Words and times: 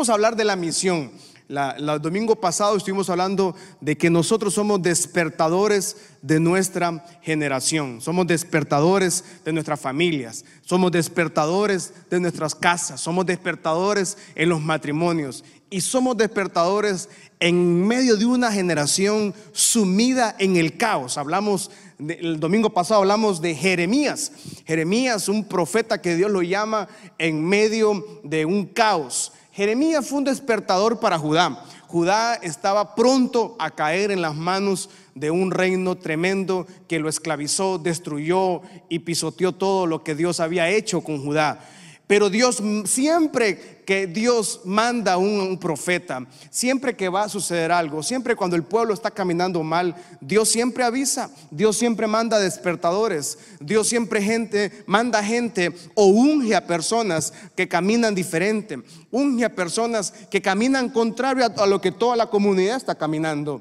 vamos 0.00 0.08
a 0.08 0.14
hablar 0.14 0.34
de 0.34 0.44
la 0.44 0.56
misión. 0.56 1.10
el 1.50 2.00
domingo 2.00 2.34
pasado 2.34 2.74
estuvimos 2.74 3.10
hablando 3.10 3.54
de 3.82 3.98
que 3.98 4.08
nosotros 4.08 4.54
somos 4.54 4.80
despertadores 4.80 5.94
de 6.22 6.40
nuestra 6.40 7.04
generación, 7.20 8.00
somos 8.00 8.26
despertadores 8.26 9.22
de 9.44 9.52
nuestras 9.52 9.78
familias, 9.78 10.46
somos 10.62 10.90
despertadores 10.90 11.92
de 12.08 12.18
nuestras 12.18 12.54
casas, 12.54 13.02
somos 13.02 13.26
despertadores 13.26 14.16
en 14.36 14.48
los 14.48 14.62
matrimonios 14.62 15.44
y 15.68 15.82
somos 15.82 16.16
despertadores 16.16 17.10
en 17.38 17.86
medio 17.86 18.16
de 18.16 18.24
una 18.24 18.50
generación 18.50 19.34
sumida 19.52 20.34
en 20.38 20.56
el 20.56 20.78
caos. 20.78 21.18
Hablamos, 21.18 21.70
el 21.98 22.40
domingo 22.40 22.70
pasado 22.70 23.02
hablamos 23.02 23.42
de 23.42 23.54
Jeremías. 23.54 24.32
Jeremías, 24.64 25.28
un 25.28 25.44
profeta 25.44 26.00
que 26.00 26.16
Dios 26.16 26.30
lo 26.30 26.40
llama 26.40 26.88
en 27.18 27.44
medio 27.44 28.20
de 28.24 28.46
un 28.46 28.64
caos. 28.64 29.34
Jeremías 29.60 30.08
fue 30.08 30.16
un 30.16 30.24
despertador 30.24 31.00
para 31.00 31.18
Judá. 31.18 31.62
Judá 31.86 32.32
estaba 32.36 32.94
pronto 32.94 33.56
a 33.58 33.70
caer 33.70 34.10
en 34.10 34.22
las 34.22 34.34
manos 34.34 34.88
de 35.14 35.30
un 35.30 35.50
reino 35.50 35.98
tremendo 35.98 36.66
que 36.88 36.98
lo 36.98 37.10
esclavizó, 37.10 37.76
destruyó 37.76 38.62
y 38.88 39.00
pisoteó 39.00 39.52
todo 39.52 39.84
lo 39.84 40.02
que 40.02 40.14
Dios 40.14 40.40
había 40.40 40.70
hecho 40.70 41.02
con 41.02 41.22
Judá. 41.22 41.60
Pero 42.06 42.30
Dios, 42.30 42.62
siempre 42.86 43.79
que 43.90 44.06
Dios 44.06 44.60
manda 44.64 45.16
un, 45.16 45.58
profeta, 45.58 46.24
siempre 46.48 46.94
que 46.94 47.08
va 47.08 47.24
a 47.24 47.28
suceder 47.28 47.72
algo, 47.72 48.04
siempre 48.04 48.36
cuando 48.36 48.54
el 48.54 48.62
pueblo 48.62 48.94
está 48.94 49.10
caminando 49.10 49.64
mal, 49.64 49.96
Dios 50.20 50.48
siempre 50.48 50.84
avisa, 50.84 51.28
Dios 51.50 51.76
siempre 51.76 52.06
manda 52.06 52.38
despertadores, 52.38 53.36
Dios 53.58 53.88
siempre 53.88 54.22
gente, 54.22 54.84
manda 54.86 55.24
gente 55.24 55.74
o 55.96 56.06
unge 56.06 56.54
a 56.54 56.68
personas 56.68 57.32
que 57.56 57.66
caminan 57.66 58.14
diferente, 58.14 58.80
unge 59.10 59.44
a 59.44 59.56
personas 59.56 60.12
que 60.30 60.40
caminan 60.40 60.90
contrario 60.90 61.52
a 61.56 61.66
lo 61.66 61.80
que 61.80 61.90
toda 61.90 62.14
la 62.14 62.30
comunidad 62.30 62.76
está 62.76 62.94
caminando. 62.94 63.60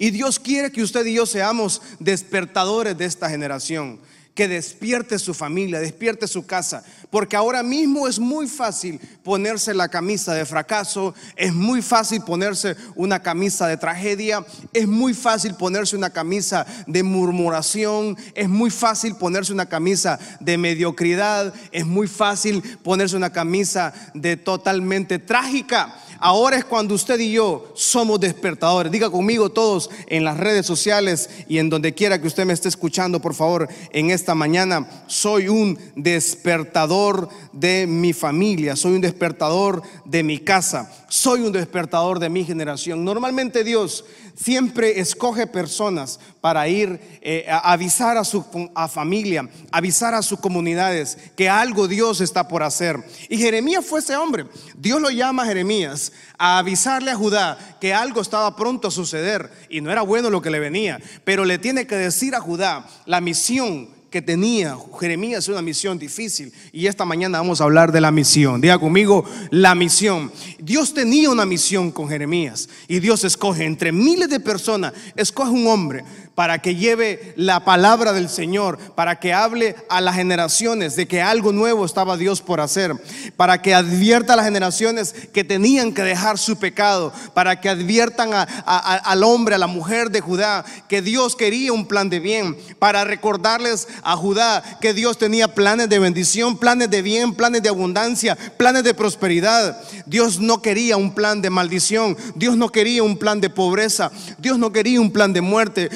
Y 0.00 0.10
Dios 0.10 0.40
quiere 0.40 0.72
que 0.72 0.82
usted 0.82 1.06
y 1.06 1.14
yo 1.14 1.26
seamos 1.26 1.80
despertadores 2.00 2.98
de 2.98 3.04
esta 3.04 3.30
generación 3.30 4.00
que 4.38 4.46
despierte 4.46 5.18
su 5.18 5.34
familia, 5.34 5.80
despierte 5.80 6.28
su 6.28 6.46
casa, 6.46 6.84
porque 7.10 7.34
ahora 7.34 7.64
mismo 7.64 8.06
es 8.06 8.20
muy 8.20 8.46
fácil 8.46 9.00
ponerse 9.24 9.74
la 9.74 9.88
camisa 9.88 10.32
de 10.32 10.46
fracaso, 10.46 11.12
es 11.34 11.52
muy 11.52 11.82
fácil 11.82 12.22
ponerse 12.22 12.76
una 12.94 13.20
camisa 13.20 13.66
de 13.66 13.76
tragedia, 13.76 14.46
es 14.72 14.86
muy 14.86 15.12
fácil 15.12 15.56
ponerse 15.56 15.96
una 15.96 16.10
camisa 16.10 16.64
de 16.86 17.02
murmuración, 17.02 18.16
es 18.32 18.48
muy 18.48 18.70
fácil 18.70 19.16
ponerse 19.16 19.52
una 19.52 19.66
camisa 19.66 20.20
de 20.38 20.56
mediocridad, 20.56 21.52
es 21.72 21.84
muy 21.84 22.06
fácil 22.06 22.62
ponerse 22.84 23.16
una 23.16 23.32
camisa 23.32 23.92
de 24.14 24.36
totalmente 24.36 25.18
trágica. 25.18 25.96
Ahora 26.20 26.56
es 26.56 26.64
cuando 26.64 26.94
usted 26.94 27.20
y 27.20 27.32
yo 27.32 27.72
somos 27.74 28.18
despertadores. 28.18 28.90
Diga 28.90 29.08
conmigo 29.08 29.50
todos 29.50 29.88
en 30.08 30.24
las 30.24 30.36
redes 30.36 30.66
sociales 30.66 31.30
y 31.48 31.58
en 31.58 31.70
donde 31.70 31.94
quiera 31.94 32.20
que 32.20 32.26
usted 32.26 32.44
me 32.44 32.52
esté 32.52 32.68
escuchando, 32.68 33.20
por 33.20 33.34
favor, 33.34 33.68
en 33.92 34.10
esta 34.10 34.34
mañana. 34.34 35.04
Soy 35.06 35.48
un 35.48 35.78
despertador 35.94 37.28
de 37.52 37.86
mi 37.86 38.12
familia, 38.12 38.74
soy 38.74 38.94
un 38.94 39.00
despertador 39.00 39.82
de 40.04 40.22
mi 40.24 40.38
casa, 40.38 40.90
soy 41.08 41.42
un 41.42 41.52
despertador 41.52 42.18
de 42.18 42.28
mi 42.28 42.44
generación. 42.44 43.04
Normalmente 43.04 43.62
Dios 43.62 44.04
siempre 44.42 45.00
escoge 45.00 45.46
personas 45.46 46.20
para 46.40 46.68
ir 46.68 47.00
eh, 47.20 47.46
a 47.50 47.72
avisar 47.72 48.16
a 48.16 48.24
su 48.24 48.44
familia, 48.88 49.48
avisar 49.72 50.14
a 50.14 50.22
sus 50.22 50.38
comunidades 50.38 51.18
que 51.36 51.48
algo 51.48 51.88
Dios 51.88 52.20
está 52.20 52.46
por 52.48 52.62
hacer. 52.62 53.02
Y 53.28 53.38
Jeremías 53.38 53.84
fue 53.84 54.00
ese 54.00 54.16
hombre. 54.16 54.46
Dios 54.76 55.00
lo 55.00 55.10
llama 55.10 55.42
a 55.42 55.46
Jeremías 55.46 56.12
a 56.38 56.58
avisarle 56.58 57.10
a 57.10 57.16
Judá 57.16 57.76
que 57.80 57.92
algo 57.92 58.20
estaba 58.20 58.54
pronto 58.54 58.88
a 58.88 58.92
suceder 58.92 59.50
y 59.68 59.80
no 59.80 59.90
era 59.90 60.02
bueno 60.02 60.30
lo 60.30 60.40
que 60.40 60.50
le 60.50 60.60
venía, 60.60 61.00
pero 61.24 61.44
le 61.44 61.58
tiene 61.58 61.86
que 61.86 61.96
decir 61.96 62.34
a 62.34 62.40
Judá 62.40 62.86
la 63.06 63.20
misión 63.20 63.97
que 64.10 64.22
tenía 64.22 64.76
Jeremías 64.98 65.48
una 65.48 65.62
misión 65.62 65.98
difícil 65.98 66.52
y 66.72 66.86
esta 66.86 67.04
mañana 67.04 67.38
vamos 67.38 67.60
a 67.60 67.64
hablar 67.64 67.92
de 67.92 68.00
la 68.00 68.10
misión. 68.10 68.60
Diga 68.60 68.78
conmigo, 68.78 69.24
la 69.50 69.74
misión. 69.74 70.32
Dios 70.58 70.94
tenía 70.94 71.30
una 71.30 71.44
misión 71.44 71.90
con 71.90 72.08
Jeremías 72.08 72.68
y 72.88 73.00
Dios 73.00 73.24
escoge 73.24 73.64
entre 73.64 73.92
miles 73.92 74.30
de 74.30 74.40
personas, 74.40 74.92
escoge 75.16 75.50
un 75.50 75.66
hombre 75.66 76.04
para 76.38 76.60
que 76.60 76.76
lleve 76.76 77.32
la 77.34 77.64
palabra 77.64 78.12
del 78.12 78.28
Señor, 78.28 78.78
para 78.94 79.18
que 79.18 79.34
hable 79.34 79.74
a 79.88 80.00
las 80.00 80.14
generaciones 80.14 80.94
de 80.94 81.08
que 81.08 81.20
algo 81.20 81.50
nuevo 81.50 81.84
estaba 81.84 82.16
Dios 82.16 82.42
por 82.42 82.60
hacer, 82.60 82.94
para 83.36 83.60
que 83.60 83.74
advierta 83.74 84.34
a 84.34 84.36
las 84.36 84.44
generaciones 84.44 85.16
que 85.32 85.42
tenían 85.42 85.92
que 85.92 86.04
dejar 86.04 86.38
su 86.38 86.56
pecado, 86.56 87.12
para 87.34 87.60
que 87.60 87.68
adviertan 87.68 88.30
al 88.34 89.24
hombre, 89.24 89.56
a 89.56 89.58
la 89.58 89.66
mujer 89.66 90.12
de 90.12 90.20
Judá, 90.20 90.64
que 90.88 91.02
Dios 91.02 91.34
quería 91.34 91.72
un 91.72 91.88
plan 91.88 92.08
de 92.08 92.20
bien, 92.20 92.56
para 92.78 93.02
recordarles 93.02 93.88
a 94.04 94.14
Judá 94.14 94.62
que 94.80 94.94
Dios 94.94 95.18
tenía 95.18 95.48
planes 95.48 95.88
de 95.88 95.98
bendición, 95.98 96.56
planes 96.56 96.88
de 96.88 97.02
bien, 97.02 97.34
planes 97.34 97.64
de 97.64 97.68
abundancia, 97.68 98.38
planes 98.56 98.84
de 98.84 98.94
prosperidad. 98.94 99.76
Dios 100.06 100.38
no 100.38 100.62
quería 100.62 100.98
un 100.98 101.16
plan 101.16 101.42
de 101.42 101.50
maldición, 101.50 102.16
Dios 102.36 102.56
no 102.56 102.68
quería 102.68 103.02
un 103.02 103.18
plan 103.18 103.40
de 103.40 103.50
pobreza, 103.50 104.12
Dios 104.38 104.56
no 104.56 104.70
quería 104.70 105.00
un 105.00 105.10
plan 105.10 105.32
de 105.32 105.40
muerte. 105.40 105.90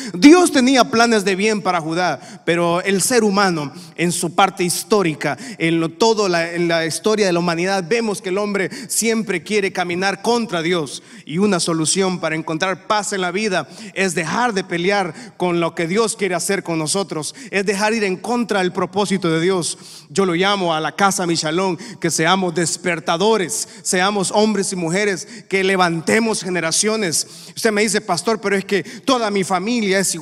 Tenía 0.52 0.84
planes 0.84 1.24
de 1.24 1.36
bien 1.36 1.62
para 1.62 1.80
Judá, 1.80 2.42
pero 2.44 2.80
el 2.82 3.02
ser 3.02 3.22
humano 3.24 3.72
en 3.96 4.12
su 4.12 4.34
parte 4.34 4.64
histórica, 4.64 5.36
en 5.58 5.98
todo 5.98 6.28
la, 6.28 6.52
en 6.52 6.68
la 6.68 6.86
historia 6.86 7.26
de 7.26 7.32
la 7.32 7.38
humanidad, 7.38 7.84
vemos 7.86 8.22
que 8.22 8.30
el 8.30 8.38
hombre 8.38 8.70
siempre 8.88 9.42
quiere 9.42 9.72
caminar 9.72 10.22
contra 10.22 10.62
Dios 10.62 11.02
y 11.26 11.38
una 11.38 11.60
solución 11.60 12.18
para 12.18 12.34
encontrar 12.34 12.86
paz 12.86 13.12
en 13.12 13.20
la 13.20 13.30
vida 13.30 13.68
es 13.94 14.14
dejar 14.14 14.54
de 14.54 14.64
pelear 14.64 15.34
con 15.36 15.60
lo 15.60 15.74
que 15.74 15.86
Dios 15.86 16.16
quiere 16.16 16.34
hacer 16.34 16.62
con 16.62 16.78
nosotros, 16.78 17.34
es 17.50 17.66
dejar 17.66 17.92
ir 17.92 18.04
en 18.04 18.16
contra 18.16 18.60
del 18.60 18.72
propósito 18.72 19.30
de 19.30 19.40
Dios. 19.40 19.78
Yo 20.08 20.26
lo 20.26 20.34
llamo 20.34 20.74
a 20.74 20.80
la 20.80 20.92
casa 20.92 21.26
Michalón 21.26 21.78
que 22.00 22.10
seamos 22.10 22.54
despertadores, 22.54 23.68
seamos 23.82 24.30
hombres 24.30 24.72
y 24.72 24.76
mujeres 24.76 25.28
que 25.48 25.62
levantemos 25.62 26.42
generaciones. 26.42 27.26
Usted 27.54 27.70
me 27.70 27.82
dice, 27.82 28.00
pastor, 28.00 28.40
pero 28.40 28.56
es 28.56 28.64
que 28.64 28.82
toda 28.82 29.30
mi 29.30 29.44
familia 29.44 29.98
es 29.98 30.14
igual 30.14 30.21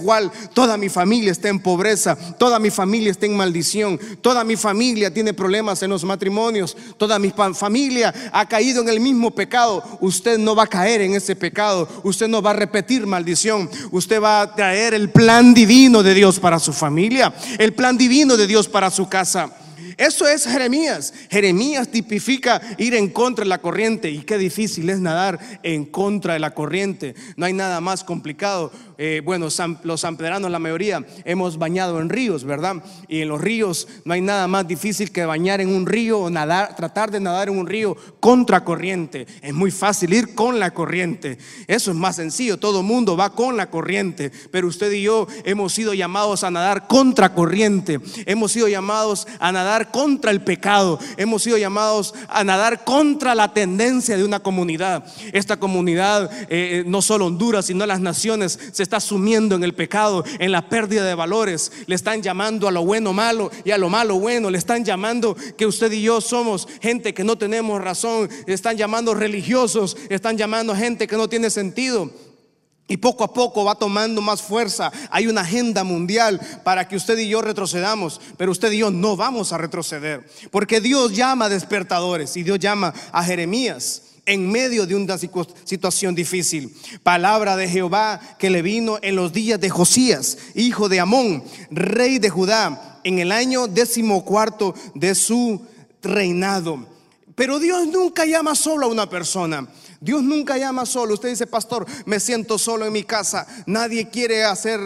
toda 0.53 0.77
mi 0.77 0.89
familia 0.89 1.33
está 1.33 1.49
en 1.49 1.61
pobreza, 1.61 2.17
toda 2.39 2.59
mi 2.59 2.71
familia 2.71 3.11
está 3.11 3.27
en 3.27 3.37
maldición, 3.37 3.99
toda 4.21 4.45
mi 4.45 4.57
familia 4.57 5.13
tiene 5.13 5.33
problemas 5.33 5.83
en 5.83 5.91
los 5.91 6.05
matrimonios, 6.05 6.77
toda 6.97 7.19
mi 7.19 7.33
familia 7.55 8.15
ha 8.33 8.47
caído 8.47 8.83
en 8.83 8.89
el 8.89 9.01
mismo 9.01 9.31
pecado. 9.31 9.83
Usted 10.01 10.39
no 10.39 10.55
va 10.55 10.65
a 10.65 10.67
caer 10.67 11.03
en 11.03 11.15
ese 11.15 11.37
pecado, 11.37 11.89
usted 12.03 12.29
no 12.29 12.43
va 12.43 12.51
a 12.51 12.55
repetir 12.55 13.07
maldición, 13.07 13.69
usted 13.91 14.21
va 14.23 14.41
a 14.41 14.55
traer 14.55 14.95
el 14.95 15.11
plan 15.11 15.55
divino 15.55 16.03
de 16.03 16.15
Dios 16.15 16.39
para 16.39 16.59
su 16.59 16.73
familia, 16.73 17.33
el 17.59 17.73
plan 17.73 17.97
divino 17.97 18.37
de 18.37 18.47
Dios 18.47 18.69
para 18.69 18.91
su 18.91 19.09
casa. 19.09 19.51
Eso 19.97 20.27
es 20.27 20.47
Jeremías. 20.47 21.13
Jeremías 21.31 21.89
tipifica 21.89 22.61
ir 22.79 22.95
en 22.95 23.09
contra 23.09 23.45
de 23.45 23.49
la 23.49 23.61
corriente 23.61 24.11
y 24.11 24.23
qué 24.23 24.39
difícil 24.39 24.91
es 24.91 25.01
nadar 25.01 25.39
en 25.63 25.85
contra 25.85 26.35
de 26.35 26.41
la 26.41 26.53
corriente. 26.53 27.15
No 27.37 27.47
hay 27.47 27.53
nada 27.53 27.81
más 27.81 28.05
complicado. 28.05 28.73
Eh, 28.99 29.23
bueno, 29.25 29.49
los 29.85 30.01
sanpedranos, 30.01 30.51
la 30.51 30.59
mayoría, 30.59 31.05
hemos 31.25 31.59
bañado 31.59 32.01
en 32.01 32.11
ríos, 32.11 32.45
¿verdad? 32.45 32.77
Y 33.09 33.23
en 33.23 33.29
los 33.29 33.41
ríos 33.41 33.89
no 34.05 34.13
hay 34.13 34.21
nada 34.21 34.47
más 34.47 34.69
difícil 34.69 35.11
que 35.11 35.25
bañar 35.25 35.61
en 35.61 35.71
un 35.71 35.87
río 35.87 36.21
o 36.21 36.31
nadar, 36.31 36.77
tratar 36.77 37.11
de 37.11 37.21
nadar 37.21 37.49
en 37.49 37.59
un 37.59 37.67
río 37.67 37.97
contra 38.21 38.65
corriente. 38.65 39.27
Es 39.41 39.55
muy 39.55 39.71
fácil 39.71 40.13
ir 40.13 40.35
con 40.35 40.59
la 40.59 40.73
corriente. 40.73 41.39
Eso 41.67 41.91
es 41.91 41.97
más 41.97 42.17
sencillo. 42.17 42.59
Todo 42.59 42.83
mundo 42.83 43.17
va 43.17 43.31
con 43.31 43.57
la 43.57 43.71
corriente. 43.71 44.31
Pero 44.51 44.69
usted 44.69 44.93
y 44.93 45.03
yo 45.03 45.27
hemos 45.45 45.73
sido 45.73 45.95
llamados 45.95 46.45
a 46.45 46.51
nadar 46.51 46.87
contra 46.87 47.33
corriente. 47.33 48.01
Hemos 48.27 48.53
sido 48.53 48.69
llamados 48.69 49.27
a 49.39 49.53
nadar 49.53 49.80
contra 49.87 50.31
el 50.31 50.43
pecado. 50.43 50.99
Hemos 51.17 51.43
sido 51.43 51.57
llamados 51.57 52.15
a 52.29 52.45
nadar 52.45 52.85
contra 52.85 53.35
la 53.35 53.53
tendencia 53.53 54.17
de 54.17 54.25
una 54.25 54.41
comunidad. 54.41 55.05
Esta 55.33 55.59
comunidad, 55.59 56.31
eh, 56.43 56.81
eh, 56.81 56.85
no 56.87 57.03
solo 57.03 57.27
Honduras, 57.27 57.67
sino 57.67 57.87
las 57.87 58.01
naciones, 58.01 58.59
se 58.73 58.83
está 58.83 59.01
sumiendo 59.01 59.57
en 59.57 59.65
el 59.65 59.75
pecado, 59.75 60.25
en 60.39 60.53
la 60.53 60.69
pérdida 60.69 61.05
de 61.05 61.15
valores. 61.15 61.73
Le 61.87 61.95
están 61.95 62.23
llamando 62.23 62.69
a 62.69 62.71
lo 62.71 62.85
bueno 62.85 63.13
malo 63.13 63.51
y 63.65 63.71
a 63.71 63.79
lo 63.79 63.89
malo 63.89 64.19
bueno. 64.19 64.51
Le 64.51 64.59
están 64.59 64.85
llamando 64.85 65.37
que 65.57 65.67
usted 65.67 65.91
y 65.93 66.03
yo 66.03 66.21
somos 66.21 66.69
gente 66.81 67.15
que 67.15 67.25
no 67.25 67.37
tenemos 67.39 67.81
razón. 67.81 68.29
Le 68.47 68.55
están 68.55 68.77
llamando 68.77 69.15
religiosos. 69.15 69.97
Le 70.09 70.17
están 70.17 70.37
llamando 70.37 70.75
gente 70.75 71.07
que 71.07 71.17
no 71.17 71.29
tiene 71.29 71.51
sentido. 71.51 72.11
Y 72.91 72.97
poco 72.97 73.23
a 73.23 73.33
poco 73.33 73.65
va 73.65 73.77
tomando 73.77 74.21
más 74.21 74.43
fuerza. 74.43 74.91
Hay 75.13 75.29
una 75.29 75.43
agenda 75.43 75.85
mundial 75.85 76.41
para 76.65 76.89
que 76.89 76.97
usted 76.97 77.17
y 77.19 77.29
yo 77.29 77.41
retrocedamos, 77.41 78.21
pero 78.37 78.51
usted 78.51 78.73
y 78.73 78.79
yo 78.79 78.91
no 78.91 79.17
vamos 79.17 79.53
a 79.53 79.59
retroceder, 79.59 80.29
porque 80.51 80.81
Dios 80.81 81.13
llama 81.13 81.45
a 81.45 81.49
despertadores 81.49 82.37
y 82.37 82.43
Dios 82.43 82.59
llama 82.59 82.93
a 83.13 83.23
Jeremías 83.23 84.03
en 84.27 84.51
medio 84.51 84.87
de 84.87 84.97
una 84.97 85.17
situación 85.19 86.17
difícil. 86.17 86.77
Palabra 87.05 87.57
de 87.57 87.69
Jehová 87.69 88.21
que 88.41 88.51
le 88.51 88.61
vino 88.61 88.99
en 89.03 89.15
los 89.15 89.33
días 89.33 89.61
de 89.61 89.71
Josías, 89.71 90.37
hijo 90.57 90.89
de 90.89 90.99
Amón, 90.99 91.45
rey 91.71 92.19
de 92.19 92.29
Judá, 92.29 92.99
en 93.05 93.21
el 93.21 93.31
año 93.31 93.69
decimocuarto 93.69 94.75
de 94.97 95.15
su 95.15 95.65
reinado. 96.03 96.87
Pero 97.37 97.59
Dios 97.61 97.87
nunca 97.87 98.27
llama 98.27 98.55
solo 98.57 98.87
a 98.87 98.91
una 98.91 99.09
persona. 99.09 99.67
Dios 100.01 100.23
nunca 100.23 100.57
llama 100.57 100.87
solo. 100.87 101.13
Usted 101.13 101.29
dice, 101.29 101.47
pastor, 101.47 101.87
me 102.07 102.19
siento 102.21 102.57
solo 102.59 102.87
en 102.87 102.93
mi 102.93 103.05
casa. 103.05 103.47
Nadie 103.67 104.09
quiere 104.09 104.45
hacer, 104.45 104.81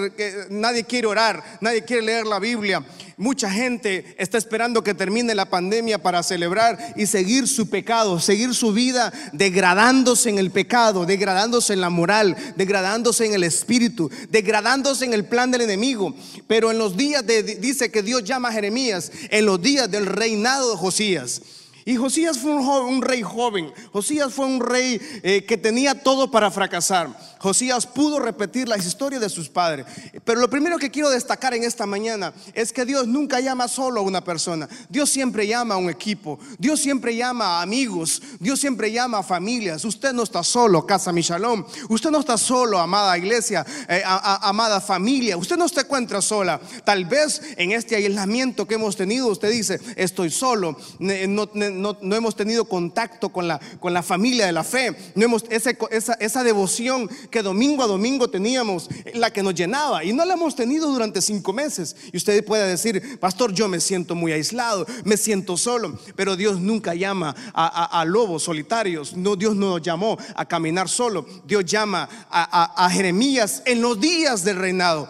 nadie 0.50 0.82
quiere 0.82 1.06
orar, 1.06 1.58
nadie 1.60 1.84
quiere 1.84 2.02
leer 2.02 2.26
la 2.26 2.40
Biblia. 2.40 2.84
Mucha 3.16 3.48
gente 3.48 4.16
está 4.18 4.38
esperando 4.38 4.82
que 4.82 4.92
termine 4.92 5.36
la 5.36 5.48
pandemia 5.48 6.02
para 6.02 6.24
celebrar 6.24 6.94
y 6.96 7.06
seguir 7.06 7.46
su 7.46 7.70
pecado, 7.70 8.18
seguir 8.18 8.54
su 8.56 8.72
vida 8.72 9.12
degradándose 9.32 10.30
en 10.30 10.38
el 10.38 10.50
pecado, 10.50 11.06
degradándose 11.06 11.74
en 11.74 11.80
la 11.80 11.90
moral, 11.90 12.36
degradándose 12.56 13.24
en 13.24 13.34
el 13.34 13.44
espíritu, 13.44 14.10
degradándose 14.30 15.04
en 15.04 15.14
el 15.14 15.26
plan 15.26 15.52
del 15.52 15.60
enemigo. 15.60 16.12
Pero 16.48 16.72
en 16.72 16.78
los 16.78 16.96
días 16.96 17.24
de, 17.24 17.44
dice 17.44 17.92
que 17.92 18.02
Dios 18.02 18.24
llama 18.24 18.48
a 18.48 18.52
Jeremías, 18.52 19.12
en 19.30 19.46
los 19.46 19.62
días 19.62 19.88
del 19.88 20.06
reinado 20.06 20.72
de 20.72 20.76
Josías. 20.76 21.40
Y 21.86 21.96
Josías 21.96 22.38
fue 22.38 22.52
un, 22.52 23.02
rey 23.02 23.22
joven. 23.22 23.72
Josías 23.92 24.32
fue 24.32 24.46
un 24.46 24.60
rey 24.60 25.00
eh, 25.22 25.44
que 25.44 25.58
tenía 25.58 26.02
todo 26.02 26.30
para 26.30 26.50
fracasar. 26.50 27.10
Josías 27.38 27.86
pudo 27.86 28.20
repetir 28.20 28.68
las 28.68 28.86
historias 28.86 29.20
de 29.20 29.28
sus 29.28 29.50
padres. 29.50 29.84
Pero 30.24 30.40
lo 30.40 30.48
primero 30.48 30.78
que 30.78 30.90
quiero 30.90 31.10
destacar 31.10 31.52
en 31.52 31.62
esta 31.62 31.84
mañana 31.84 32.32
es 32.54 32.72
que 32.72 32.86
Dios 32.86 33.06
nunca 33.06 33.38
llama 33.40 33.68
solo 33.68 34.00
a 34.00 34.02
una 34.02 34.24
persona. 34.24 34.66
Dios 34.88 35.10
siempre 35.10 35.46
llama 35.46 35.74
a 35.74 35.78
un 35.78 35.90
equipo. 35.90 36.38
Dios 36.58 36.80
siempre 36.80 37.14
llama 37.14 37.58
a 37.58 37.62
amigos. 37.62 38.22
Dios 38.40 38.60
siempre 38.60 38.90
llama 38.90 39.18
a 39.18 39.22
familias. 39.22 39.84
Usted 39.84 40.14
no 40.14 40.22
está 40.22 40.42
solo, 40.42 40.86
casa 40.86 41.12
Michalón. 41.12 41.66
Usted 41.90 42.10
no 42.10 42.20
está 42.20 42.38
solo, 42.38 42.78
amada 42.78 43.18
iglesia, 43.18 43.66
eh, 43.88 44.02
amada 44.06 44.80
familia. 44.80 45.36
Usted 45.36 45.58
no 45.58 45.68
se 45.68 45.80
encuentra 45.80 46.22
sola. 46.22 46.58
Tal 46.84 47.04
vez 47.04 47.42
en 47.58 47.72
este 47.72 47.96
aislamiento 47.96 48.66
que 48.66 48.76
hemos 48.76 48.96
tenido, 48.96 49.28
usted 49.28 49.50
dice, 49.50 49.78
estoy 49.96 50.30
solo. 50.30 50.78
No, 50.98 51.46
no, 51.80 51.96
hemos 52.14 52.36
tenido 52.36 52.64
contacto 52.64 53.30
con 53.30 53.48
la, 53.48 53.60
con 53.80 53.92
la 53.92 54.02
familia 54.02 54.46
de 54.46 54.52
la 54.52 54.64
fe. 54.64 54.96
No 55.14 55.24
hemos, 55.24 55.44
esa, 55.50 55.70
esa, 55.90 56.14
esa 56.14 56.44
devoción 56.44 57.08
que 57.30 57.42
domingo 57.42 57.82
a 57.82 57.86
domingo 57.86 58.28
teníamos, 58.28 58.88
la 59.14 59.32
que 59.32 59.42
nos 59.42 59.54
llenaba, 59.54 60.04
y 60.04 60.12
no 60.12 60.24
la 60.24 60.34
hemos 60.34 60.56
tenido 60.56 60.90
durante 60.90 61.20
cinco 61.20 61.52
meses. 61.52 61.96
Y 62.12 62.16
usted 62.16 62.44
puede 62.44 62.68
decir, 62.68 63.18
pastor, 63.18 63.52
yo 63.52 63.68
me 63.68 63.80
siento 63.80 64.14
muy 64.14 64.32
aislado, 64.32 64.86
me 65.04 65.16
siento 65.16 65.56
solo, 65.56 65.98
pero 66.16 66.36
Dios 66.36 66.60
nunca 66.60 66.94
llama 66.94 67.34
a, 67.52 68.04
lobos 68.04 68.44
solitarios, 68.44 69.16
no, 69.16 69.36
Dios 69.36 69.56
no 69.56 69.70
nos 69.70 69.82
llamó 69.82 70.18
a 70.34 70.44
caminar 70.46 70.88
solo, 70.88 71.26
Dios 71.44 71.64
llama 71.64 72.08
a 72.30 72.90
Jeremías 72.90 73.62
en 73.64 73.80
los 73.80 74.00
días 74.00 74.44
del 74.44 74.56
reinado 74.56 75.08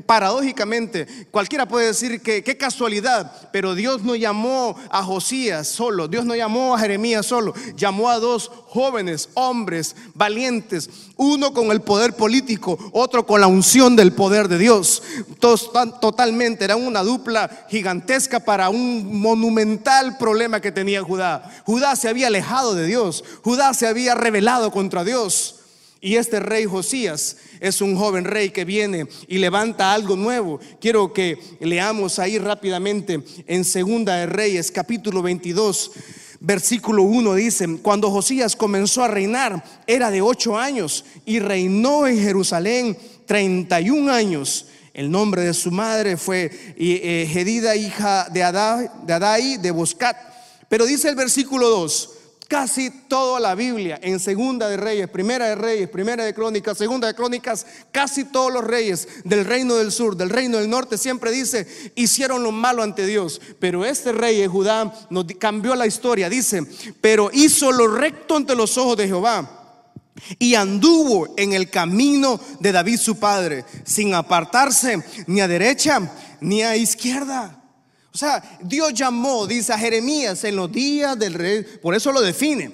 paradójicamente, 0.00 1.06
cualquiera 1.30 1.66
puede 1.66 1.88
decir 1.88 2.20
que 2.20 2.42
qué 2.42 2.56
casualidad, 2.56 3.50
pero 3.52 3.74
Dios 3.74 4.02
no 4.02 4.14
llamó 4.14 4.76
a 4.90 5.02
Josías 5.02 5.68
solo, 5.68 6.08
Dios 6.08 6.24
no 6.24 6.34
llamó 6.34 6.74
a 6.74 6.78
Jeremías 6.78 7.26
solo, 7.26 7.54
llamó 7.76 8.10
a 8.10 8.18
dos 8.18 8.50
jóvenes, 8.68 9.28
hombres 9.34 9.96
valientes, 10.14 10.90
uno 11.16 11.52
con 11.52 11.70
el 11.70 11.80
poder 11.80 12.14
político, 12.14 12.78
otro 12.92 13.26
con 13.26 13.40
la 13.40 13.46
unción 13.46 13.96
del 13.96 14.12
poder 14.12 14.48
de 14.48 14.58
Dios. 14.58 15.02
Totalmente, 15.40 16.64
era 16.64 16.76
una 16.76 17.02
dupla 17.02 17.66
gigantesca 17.70 18.40
para 18.40 18.68
un 18.68 19.20
monumental 19.20 20.18
problema 20.18 20.60
que 20.60 20.72
tenía 20.72 21.02
Judá. 21.02 21.50
Judá 21.64 21.96
se 21.96 22.08
había 22.08 22.26
alejado 22.26 22.74
de 22.74 22.86
Dios, 22.86 23.24
Judá 23.42 23.72
se 23.74 23.86
había 23.86 24.14
rebelado 24.14 24.70
contra 24.70 25.04
Dios. 25.04 25.55
Y 26.00 26.16
este 26.16 26.40
rey 26.40 26.66
Josías 26.66 27.36
es 27.60 27.80
un 27.80 27.96
joven 27.96 28.24
rey 28.24 28.50
que 28.50 28.64
viene 28.64 29.08
y 29.28 29.38
levanta 29.38 29.92
algo 29.92 30.14
nuevo. 30.16 30.60
Quiero 30.80 31.12
que 31.12 31.38
leamos 31.60 32.18
ahí 32.18 32.38
rápidamente 32.38 33.22
en 33.46 33.64
Segunda 33.64 34.16
de 34.16 34.26
Reyes, 34.26 34.70
capítulo 34.70 35.22
22. 35.22 35.92
Versículo 36.40 37.02
1 37.02 37.34
dice, 37.34 37.78
cuando 37.80 38.10
Josías 38.10 38.54
comenzó 38.54 39.02
a 39.02 39.08
reinar, 39.08 39.64
era 39.86 40.10
de 40.10 40.20
ocho 40.20 40.58
años 40.58 41.04
y 41.24 41.38
reinó 41.38 42.06
en 42.06 42.20
Jerusalén 42.20 42.96
31 43.24 44.12
años. 44.12 44.66
El 44.92 45.10
nombre 45.10 45.42
de 45.42 45.54
su 45.54 45.70
madre 45.70 46.16
fue 46.16 46.50
eh, 46.76 47.28
Gedida, 47.30 47.74
hija 47.74 48.28
de 48.30 48.42
Adai 48.42 49.56
de 49.56 49.70
Boscat. 49.70 50.16
Pero 50.68 50.84
dice 50.84 51.08
el 51.08 51.16
versículo 51.16 51.68
2, 51.68 52.15
Casi 52.48 52.90
toda 53.08 53.40
la 53.40 53.56
Biblia, 53.56 53.98
en 54.00 54.20
Segunda 54.20 54.68
de 54.68 54.76
Reyes, 54.76 55.08
Primera 55.08 55.46
de 55.46 55.56
Reyes, 55.56 55.88
Primera 55.88 56.24
de 56.24 56.32
Crónicas, 56.32 56.78
Segunda 56.78 57.08
de 57.08 57.14
Crónicas, 57.14 57.66
casi 57.90 58.24
todos 58.24 58.52
los 58.52 58.62
reyes 58.62 59.08
del 59.24 59.44
reino 59.44 59.74
del 59.74 59.90
sur, 59.90 60.16
del 60.16 60.30
reino 60.30 60.58
del 60.58 60.70
norte, 60.70 60.96
siempre 60.96 61.32
dice, 61.32 61.66
hicieron 61.96 62.44
lo 62.44 62.52
malo 62.52 62.84
ante 62.84 63.04
Dios. 63.04 63.40
Pero 63.58 63.84
este 63.84 64.12
rey 64.12 64.38
de 64.38 64.46
Judá 64.46 64.94
nos 65.10 65.24
cambió 65.40 65.74
la 65.74 65.88
historia, 65.88 66.28
dice, 66.28 66.64
pero 67.00 67.30
hizo 67.32 67.72
lo 67.72 67.88
recto 67.88 68.36
ante 68.36 68.54
los 68.54 68.78
ojos 68.78 68.96
de 68.96 69.08
Jehová 69.08 69.56
y 70.38 70.54
anduvo 70.54 71.34
en 71.36 71.52
el 71.52 71.68
camino 71.68 72.40
de 72.60 72.70
David 72.70 72.98
su 72.98 73.18
padre, 73.18 73.64
sin 73.84 74.14
apartarse 74.14 75.02
ni 75.26 75.40
a 75.40 75.48
derecha 75.48 76.12
ni 76.40 76.62
a 76.62 76.76
izquierda. 76.76 77.65
O 78.16 78.18
sea, 78.18 78.42
Dios 78.62 78.94
llamó, 78.94 79.46
dice 79.46 79.74
a 79.74 79.78
Jeremías, 79.78 80.42
en 80.44 80.56
los 80.56 80.72
días 80.72 81.18
del 81.18 81.34
rey, 81.34 81.66
por 81.82 81.94
eso 81.94 82.10
lo 82.12 82.22
define. 82.22 82.70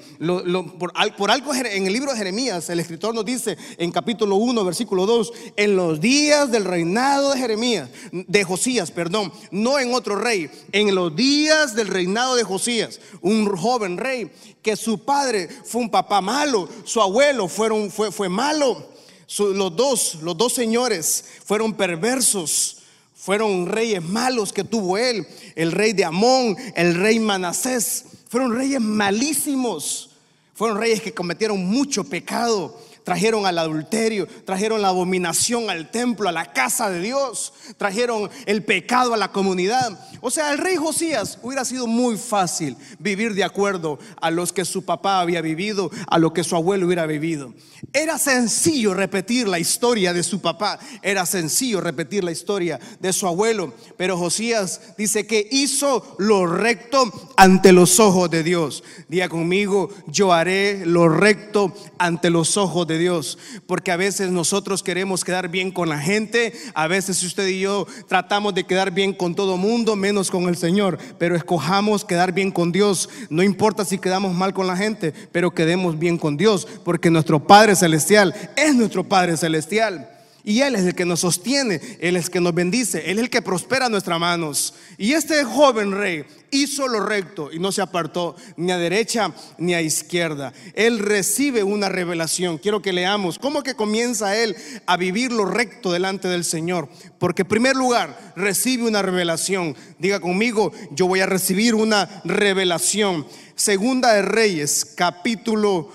por, 1.16 1.30
algo 1.32 1.52
en 1.52 1.84
el 1.84 1.92
libro 1.92 2.12
de 2.12 2.16
Jeremías, 2.18 2.70
el 2.70 2.78
escritor 2.78 3.12
nos 3.12 3.24
dice 3.24 3.58
en 3.76 3.90
capítulo 3.90 4.36
1, 4.36 4.64
versículo 4.64 5.04
2, 5.04 5.32
en 5.56 5.74
los 5.74 6.00
días 6.00 6.52
del 6.52 6.64
reinado 6.64 7.32
de 7.32 7.40
Jeremías, 7.40 7.88
de 8.12 8.44
Josías, 8.44 8.92
perdón, 8.92 9.32
no 9.50 9.80
en 9.80 9.92
otro 9.94 10.14
rey, 10.14 10.48
en 10.70 10.94
los 10.94 11.16
días 11.16 11.74
del 11.74 11.88
reinado 11.88 12.36
de 12.36 12.44
Josías, 12.44 13.00
un 13.20 13.44
joven 13.56 13.96
rey, 13.96 14.30
que 14.62 14.76
su 14.76 15.00
padre 15.00 15.48
fue 15.64 15.80
un 15.80 15.90
papá 15.90 16.20
malo, 16.20 16.68
su 16.84 17.02
abuelo 17.02 17.48
fueron, 17.48 17.90
fue, 17.90 18.12
fue 18.12 18.28
malo, 18.28 18.90
los 19.38 19.74
dos, 19.74 20.18
los 20.22 20.36
dos 20.36 20.52
señores 20.52 21.24
fueron 21.44 21.72
perversos 21.74 22.81
fueron 23.22 23.66
reyes 23.66 24.02
malos 24.02 24.52
que 24.52 24.64
tuvo 24.64 24.98
él, 24.98 25.24
el 25.54 25.70
rey 25.70 25.92
de 25.92 26.04
Amón, 26.04 26.56
el 26.74 26.96
rey 26.96 27.20
Manasés. 27.20 28.04
Fueron 28.28 28.52
reyes 28.52 28.80
malísimos. 28.80 30.10
Fueron 30.54 30.78
reyes 30.78 31.00
que 31.00 31.14
cometieron 31.14 31.64
mucho 31.64 32.02
pecado 32.02 32.76
trajeron 33.04 33.46
al 33.46 33.58
adulterio, 33.58 34.26
trajeron 34.44 34.82
la 34.82 34.88
abominación 34.88 35.70
al 35.70 35.90
templo, 35.90 36.28
a 36.28 36.32
la 36.32 36.52
casa 36.52 36.90
de 36.90 37.00
Dios, 37.00 37.52
trajeron 37.76 38.30
el 38.46 38.64
pecado 38.64 39.14
a 39.14 39.16
la 39.16 39.32
comunidad. 39.32 39.98
O 40.20 40.30
sea, 40.30 40.52
el 40.52 40.58
rey 40.58 40.76
Josías 40.76 41.38
hubiera 41.42 41.64
sido 41.64 41.86
muy 41.86 42.16
fácil 42.16 42.76
vivir 42.98 43.34
de 43.34 43.44
acuerdo 43.44 43.98
a 44.20 44.30
los 44.30 44.52
que 44.52 44.64
su 44.64 44.84
papá 44.84 45.20
había 45.20 45.40
vivido, 45.40 45.90
a 46.06 46.18
lo 46.18 46.32
que 46.32 46.44
su 46.44 46.56
abuelo 46.56 46.86
hubiera 46.86 47.06
vivido. 47.06 47.52
Era 47.92 48.18
sencillo 48.18 48.94
repetir 48.94 49.48
la 49.48 49.58
historia 49.58 50.12
de 50.12 50.22
su 50.22 50.40
papá, 50.40 50.78
era 51.02 51.26
sencillo 51.26 51.80
repetir 51.80 52.22
la 52.22 52.30
historia 52.30 52.78
de 53.00 53.12
su 53.12 53.26
abuelo, 53.26 53.74
pero 53.96 54.16
Josías 54.16 54.80
dice 54.96 55.26
que 55.26 55.48
hizo 55.50 56.16
lo 56.18 56.46
recto 56.46 57.32
ante 57.36 57.72
los 57.72 57.98
ojos 57.98 58.30
de 58.30 58.42
Dios. 58.42 58.84
Diga 59.08 59.28
conmigo, 59.28 59.90
yo 60.06 60.32
haré 60.32 60.86
lo 60.86 61.08
recto 61.08 61.74
ante 61.98 62.30
los 62.30 62.56
ojos 62.56 62.86
de 62.86 62.91
Dios, 62.98 63.38
porque 63.66 63.92
a 63.92 63.96
veces 63.96 64.30
nosotros 64.30 64.82
queremos 64.82 65.24
quedar 65.24 65.48
bien 65.48 65.70
con 65.70 65.88
la 65.88 65.98
gente, 65.98 66.52
a 66.74 66.86
veces 66.86 67.22
usted 67.22 67.46
y 67.48 67.60
yo 67.60 67.86
tratamos 68.08 68.54
de 68.54 68.64
quedar 68.64 68.90
bien 68.90 69.12
con 69.12 69.34
todo 69.34 69.56
mundo, 69.56 69.96
menos 69.96 70.30
con 70.30 70.44
el 70.44 70.56
Señor, 70.56 70.98
pero 71.18 71.36
escojamos 71.36 72.04
quedar 72.04 72.32
bien 72.32 72.50
con 72.50 72.72
Dios, 72.72 73.08
no 73.30 73.42
importa 73.42 73.84
si 73.84 73.98
quedamos 73.98 74.34
mal 74.34 74.54
con 74.54 74.66
la 74.66 74.76
gente, 74.76 75.12
pero 75.32 75.52
quedemos 75.52 75.98
bien 75.98 76.18
con 76.18 76.36
Dios, 76.36 76.66
porque 76.84 77.10
nuestro 77.10 77.46
Padre 77.46 77.76
Celestial 77.76 78.34
es 78.56 78.74
nuestro 78.74 79.04
Padre 79.04 79.36
Celestial. 79.36 80.08
Y 80.44 80.60
Él 80.60 80.74
es 80.74 80.82
el 80.82 80.94
que 80.94 81.04
nos 81.04 81.20
sostiene, 81.20 81.80
Él 82.00 82.16
es 82.16 82.24
el 82.24 82.30
que 82.30 82.40
nos 82.40 82.54
bendice, 82.54 83.10
Él 83.10 83.18
es 83.18 83.24
el 83.24 83.30
que 83.30 83.42
prospera 83.42 83.88
nuestras 83.88 84.18
manos. 84.18 84.74
Y 84.98 85.12
este 85.12 85.44
joven 85.44 85.92
rey 85.92 86.24
hizo 86.50 86.88
lo 86.88 87.00
recto 87.00 87.50
y 87.52 87.60
no 87.60 87.70
se 87.70 87.80
apartó 87.80 88.34
ni 88.56 88.72
a 88.72 88.78
derecha 88.78 89.32
ni 89.58 89.74
a 89.74 89.80
izquierda. 89.80 90.52
Él 90.74 90.98
recibe 90.98 91.62
una 91.62 91.88
revelación. 91.88 92.58
Quiero 92.58 92.82
que 92.82 92.92
leamos 92.92 93.38
cómo 93.38 93.62
que 93.62 93.74
comienza 93.74 94.36
Él 94.36 94.56
a 94.86 94.96
vivir 94.96 95.30
lo 95.30 95.44
recto 95.44 95.92
delante 95.92 96.26
del 96.26 96.44
Señor. 96.44 96.88
Porque 97.20 97.42
en 97.42 97.48
primer 97.48 97.76
lugar 97.76 98.32
recibe 98.34 98.88
una 98.88 99.02
revelación. 99.02 99.76
Diga 99.98 100.18
conmigo, 100.18 100.72
yo 100.90 101.06
voy 101.06 101.20
a 101.20 101.26
recibir 101.26 101.76
una 101.76 102.22
revelación. 102.24 103.26
Segunda 103.54 104.12
de 104.12 104.22
Reyes, 104.22 104.84
capítulo 104.96 105.90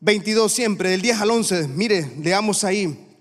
22 0.00 0.50
siempre, 0.50 0.88
del 0.88 1.02
10 1.02 1.20
al 1.20 1.30
11. 1.30 1.68
Mire, 1.68 2.12
leamos 2.22 2.64
ahí. 2.64 3.11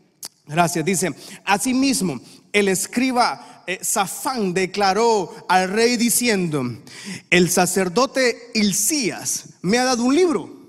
Gracias. 0.45 0.83
Dice, 0.83 1.09
asimismo, 1.45 2.19
el 2.51 2.67
escriba 2.67 3.63
eh, 3.67 3.79
Safán 3.81 4.53
declaró 4.53 5.33
al 5.47 5.69
rey 5.69 5.97
diciendo, 5.97 6.63
el 7.29 7.49
sacerdote 7.49 8.51
Hilcías 8.53 9.49
me 9.61 9.77
ha 9.77 9.85
dado 9.85 10.03
un 10.03 10.15
libro. 10.15 10.61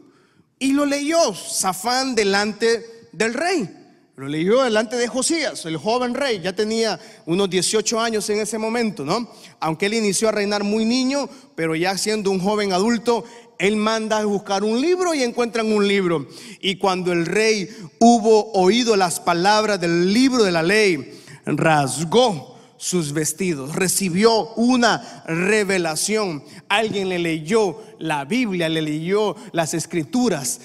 Y 0.58 0.72
lo 0.72 0.86
leyó 0.86 1.34
Safán 1.34 2.14
delante 2.14 3.08
del 3.12 3.34
rey. 3.34 3.82
Lo 4.14 4.28
leyó 4.28 4.62
delante 4.62 4.96
de 4.96 5.08
Josías, 5.08 5.64
el 5.64 5.78
joven 5.78 6.14
rey, 6.14 6.40
ya 6.40 6.54
tenía 6.54 7.00
unos 7.24 7.48
18 7.48 7.98
años 7.98 8.28
en 8.28 8.40
ese 8.40 8.58
momento, 8.58 9.06
¿no? 9.06 9.26
Aunque 9.58 9.86
él 9.86 9.94
inició 9.94 10.28
a 10.28 10.32
reinar 10.32 10.64
muy 10.64 10.84
niño, 10.84 11.30
pero 11.56 11.74
ya 11.74 11.96
siendo 11.96 12.30
un 12.30 12.38
joven 12.38 12.74
adulto, 12.74 13.24
él 13.62 13.76
manda 13.76 14.18
a 14.18 14.24
buscar 14.24 14.64
un 14.64 14.80
libro 14.80 15.14
y 15.14 15.22
encuentran 15.22 15.72
un 15.72 15.86
libro. 15.86 16.26
Y 16.60 16.76
cuando 16.76 17.12
el 17.12 17.26
rey 17.26 17.68
hubo 18.00 18.50
oído 18.54 18.96
las 18.96 19.20
palabras 19.20 19.80
del 19.80 20.12
libro 20.12 20.42
de 20.42 20.50
la 20.50 20.64
ley, 20.64 21.20
rasgó 21.46 22.51
sus 22.82 23.12
vestidos, 23.12 23.76
recibió 23.76 24.48
una 24.54 25.22
revelación. 25.24 26.42
Alguien 26.68 27.10
le 27.10 27.20
leyó 27.20 27.80
la 28.00 28.24
Biblia, 28.24 28.68
le 28.68 28.82
leyó 28.82 29.36
las 29.52 29.72
escrituras. 29.72 30.60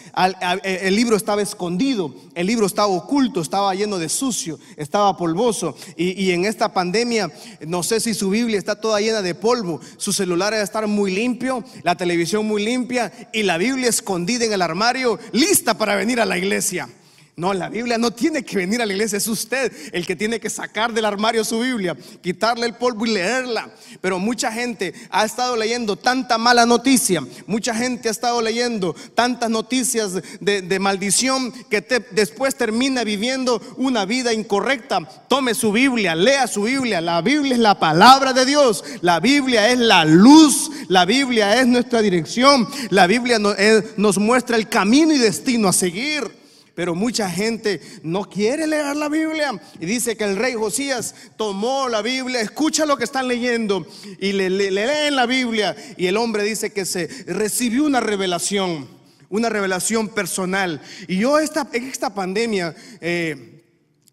El 0.64 0.96
libro 0.96 1.16
estaba 1.16 1.44
escondido, 1.44 2.16
el 2.34 2.48
libro 2.48 2.66
estaba 2.66 2.88
oculto, 2.88 3.40
estaba 3.40 3.76
lleno 3.76 4.00
de 4.00 4.10
sucio, 4.10 4.58
estaba 4.78 5.16
polvoso. 5.16 5.78
Y, 5.96 6.32
en 6.32 6.46
esta 6.46 6.74
pandemia, 6.74 7.32
no 7.68 7.84
sé 7.84 8.00
si 8.00 8.16
su 8.16 8.32
Biblia 8.32 8.58
está 8.58 8.82
toda 8.82 9.00
llena 9.00 9.22
de 9.22 9.36
polvo, 9.36 9.80
su 9.98 10.12
celular 10.12 10.54
debe 10.54 10.64
estar 10.64 10.88
muy 10.88 11.14
limpio, 11.14 11.64
la 11.84 11.96
televisión 11.96 12.48
muy 12.48 12.66
limpia 12.66 13.14
y 13.32 13.44
la 13.44 13.60
Biblia 13.60 13.90
escondida 13.90 14.44
en 14.44 14.54
el 14.54 14.64
armario, 14.64 15.20
lista 15.34 15.78
para 15.78 15.96
venir 15.96 16.20
a 16.20 16.26
la 16.26 16.40
iglesia. 16.40 16.90
No, 17.40 17.54
la 17.54 17.70
Biblia 17.70 18.00
no 18.00 18.10
tiene 18.10 18.42
que 18.42 18.58
venir 18.58 18.82
a 18.82 18.86
la 18.88 18.94
iglesia, 18.94 19.20
es 19.20 19.28
usted 19.28 19.72
el 19.92 20.08
que 20.08 20.16
tiene 20.16 20.40
que 20.40 20.50
sacar 20.50 20.92
del 20.92 21.06
armario 21.06 21.46
su 21.46 21.60
Biblia, 21.60 21.96
quitarle 22.20 22.66
el 22.66 22.74
polvo 22.74 23.06
y 23.06 23.12
leerla. 23.12 23.70
Pero 24.02 24.18
mucha 24.18 24.52
gente 24.52 24.92
ha 25.12 25.24
estado 25.24 25.56
leyendo 25.56 25.98
tanta 25.98 26.40
mala 26.40 26.66
noticia, 26.66 27.24
mucha 27.46 27.76
gente 27.76 28.08
ha 28.08 28.12
estado 28.12 28.42
leyendo 28.42 28.96
tantas 29.14 29.52
noticias 29.52 30.14
de, 30.40 30.80
maldición 30.80 31.52
que 31.70 31.82
después 32.10 32.56
termina 32.56 33.04
viviendo 33.04 33.62
una 33.78 34.06
vida 34.06 34.34
incorrecta. 34.34 35.08
Tome 35.28 35.54
su 35.54 35.72
Biblia, 35.72 36.16
lea 36.16 36.48
su 36.48 36.64
Biblia. 36.64 37.02
La 37.02 37.22
Biblia 37.22 37.54
es 37.54 37.60
la 37.60 37.78
palabra 37.78 38.34
de 38.34 38.48
Dios, 38.48 38.84
la 39.02 39.20
Biblia 39.20 39.70
es 39.70 39.78
la 39.78 40.06
luz, 40.06 40.72
la 40.88 41.06
Biblia 41.06 41.62
es 41.62 41.68
nuestra 41.68 42.02
dirección, 42.02 42.68
la 42.90 43.06
Biblia 43.06 43.38
nos 43.38 44.18
muestra 44.18 44.58
el 44.58 44.68
camino 44.68 45.14
y 45.14 45.20
destino 45.20 45.68
a 45.68 45.74
seguir. 45.74 46.37
Pero 46.78 46.94
mucha 46.94 47.28
gente 47.28 47.82
no 48.04 48.30
quiere 48.30 48.68
leer 48.68 48.96
la 48.96 49.10
Biblia. 49.10 49.60
Y 49.80 49.88
dice 49.88 50.16
que 50.16 50.26
el 50.26 50.36
rey 50.36 50.54
Josías 50.54 51.16
tomó 51.36 51.90
la 51.90 52.04
Biblia, 52.04 52.40
escucha 52.40 52.86
lo 52.86 52.98
que 52.98 53.04
están 53.04 53.28
leyendo 53.28 53.88
y 54.20 54.32
le, 54.34 54.48
leen 54.52 55.16
la 55.16 55.26
Biblia. 55.26 55.76
Y 55.98 56.06
el 56.06 56.18
hombre 56.18 56.44
dice 56.44 56.72
que 56.72 56.86
se 56.86 57.08
recibió 57.26 57.84
una 57.84 58.00
revelación, 58.00 58.88
una 59.28 59.50
revelación 59.50 60.10
personal. 60.10 60.80
Y 61.08 61.18
yo 61.18 61.40
esta, 61.40 61.68
esta 61.74 62.14
pandemia... 62.14 62.76
Eh, 63.02 63.56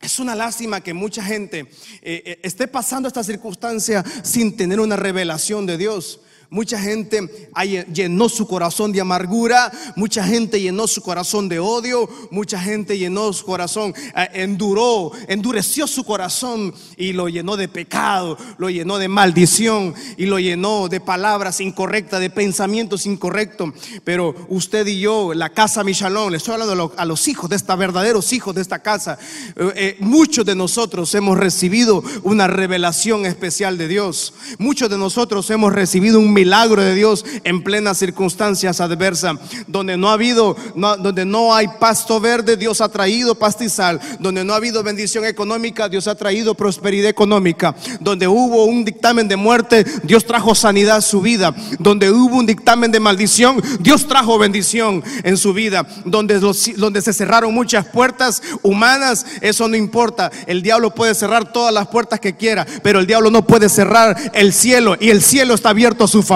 es 0.00 0.18
una 0.18 0.34
lástima 0.34 0.82
que 0.82 0.92
mucha 0.92 1.24
gente 1.24 1.60
eh, 2.02 2.22
eh, 2.26 2.40
esté 2.42 2.68
pasando 2.68 3.08
esta 3.08 3.24
circunstancia 3.24 4.04
sin 4.22 4.54
tener 4.54 4.78
una 4.78 4.96
revelación 4.96 5.64
de 5.64 5.78
Dios. 5.78 6.20
Mucha 6.54 6.78
gente 6.78 7.50
llenó 7.92 8.28
su 8.28 8.46
corazón 8.46 8.92
de 8.92 9.00
amargura, 9.00 9.72
mucha 9.96 10.22
gente 10.22 10.60
llenó 10.60 10.86
su 10.86 11.02
corazón 11.02 11.48
de 11.48 11.58
odio, 11.58 12.08
mucha 12.30 12.60
gente 12.60 12.96
llenó 12.96 13.32
su 13.32 13.44
corazón, 13.44 13.92
eh, 14.16 14.28
enduró, 14.34 15.10
endureció 15.26 15.88
su 15.88 16.04
corazón 16.04 16.72
y 16.96 17.12
lo 17.12 17.28
llenó 17.28 17.56
de 17.56 17.66
pecado, 17.66 18.38
lo 18.58 18.70
llenó 18.70 18.98
de 18.98 19.08
maldición 19.08 19.94
y 20.16 20.26
lo 20.26 20.38
llenó 20.38 20.88
de 20.88 21.00
palabras 21.00 21.60
incorrectas, 21.60 22.20
de 22.20 22.30
pensamientos 22.30 23.04
incorrectos. 23.04 23.70
Pero 24.04 24.36
usted 24.48 24.86
y 24.86 25.00
yo, 25.00 25.34
la 25.34 25.50
casa 25.50 25.82
Michalón, 25.82 26.30
le 26.30 26.36
estoy 26.36 26.54
hablando 26.54 26.92
a 26.96 27.04
los 27.04 27.26
hijos 27.26 27.50
de 27.50 27.56
esta, 27.56 27.74
verdaderos 27.74 28.32
hijos 28.32 28.54
de 28.54 28.62
esta 28.62 28.78
casa, 28.78 29.18
eh, 29.56 29.72
eh, 29.74 29.96
muchos 29.98 30.46
de 30.46 30.54
nosotros 30.54 31.12
hemos 31.16 31.36
recibido 31.36 32.04
una 32.22 32.46
revelación 32.46 33.26
especial 33.26 33.76
de 33.76 33.88
Dios. 33.88 34.34
Muchos 34.58 34.88
de 34.88 34.98
nosotros 34.98 35.50
hemos 35.50 35.72
recibido 35.72 36.20
un 36.20 36.32
milagro 36.32 36.43
de 36.44 36.94
Dios 36.94 37.24
en 37.42 37.62
plenas 37.62 37.98
circunstancias 37.98 38.80
adversas. 38.80 39.36
Donde 39.66 39.96
no 39.96 40.10
ha 40.10 40.12
habido, 40.12 40.56
donde 40.74 41.24
no 41.24 41.54
hay 41.54 41.66
pasto 41.80 42.20
verde, 42.20 42.56
Dios 42.56 42.80
ha 42.80 42.88
traído 42.88 43.34
pastizal. 43.34 44.00
Donde 44.20 44.44
no 44.44 44.52
ha 44.52 44.56
habido 44.56 44.82
bendición 44.82 45.24
económica, 45.24 45.88
Dios 45.88 46.06
ha 46.06 46.14
traído 46.14 46.54
prosperidad 46.54 47.08
económica. 47.08 47.74
Donde 48.00 48.28
hubo 48.28 48.64
un 48.64 48.84
dictamen 48.84 49.26
de 49.26 49.36
muerte, 49.36 49.84
Dios 50.04 50.24
trajo 50.26 50.54
sanidad 50.54 50.98
a 50.98 51.00
su 51.00 51.20
vida. 51.20 51.54
Donde 51.78 52.10
hubo 52.10 52.36
un 52.36 52.46
dictamen 52.46 52.92
de 52.92 53.00
maldición, 53.00 53.62
Dios 53.80 54.06
trajo 54.06 54.38
bendición 54.38 55.02
en 55.22 55.36
su 55.36 55.52
vida. 55.54 55.86
Donde, 56.04 56.38
donde 56.76 57.02
se 57.02 57.12
cerraron 57.12 57.54
muchas 57.54 57.86
puertas 57.86 58.42
humanas, 58.62 59.26
eso 59.40 59.66
no 59.66 59.76
importa. 59.76 60.30
El 60.46 60.62
diablo 60.62 60.94
puede 60.94 61.14
cerrar 61.14 61.52
todas 61.52 61.72
las 61.72 61.88
puertas 61.88 62.20
que 62.20 62.36
quiera, 62.36 62.66
pero 62.82 63.00
el 63.00 63.06
diablo 63.06 63.30
no 63.30 63.46
puede 63.46 63.68
cerrar 63.68 64.16
el 64.34 64.52
cielo 64.52 64.96
y 65.00 65.10
el 65.10 65.22
cielo 65.22 65.54
está 65.54 65.70
abierto 65.70 66.04
a 66.04 66.08
su 66.08 66.22
favor. 66.22 66.33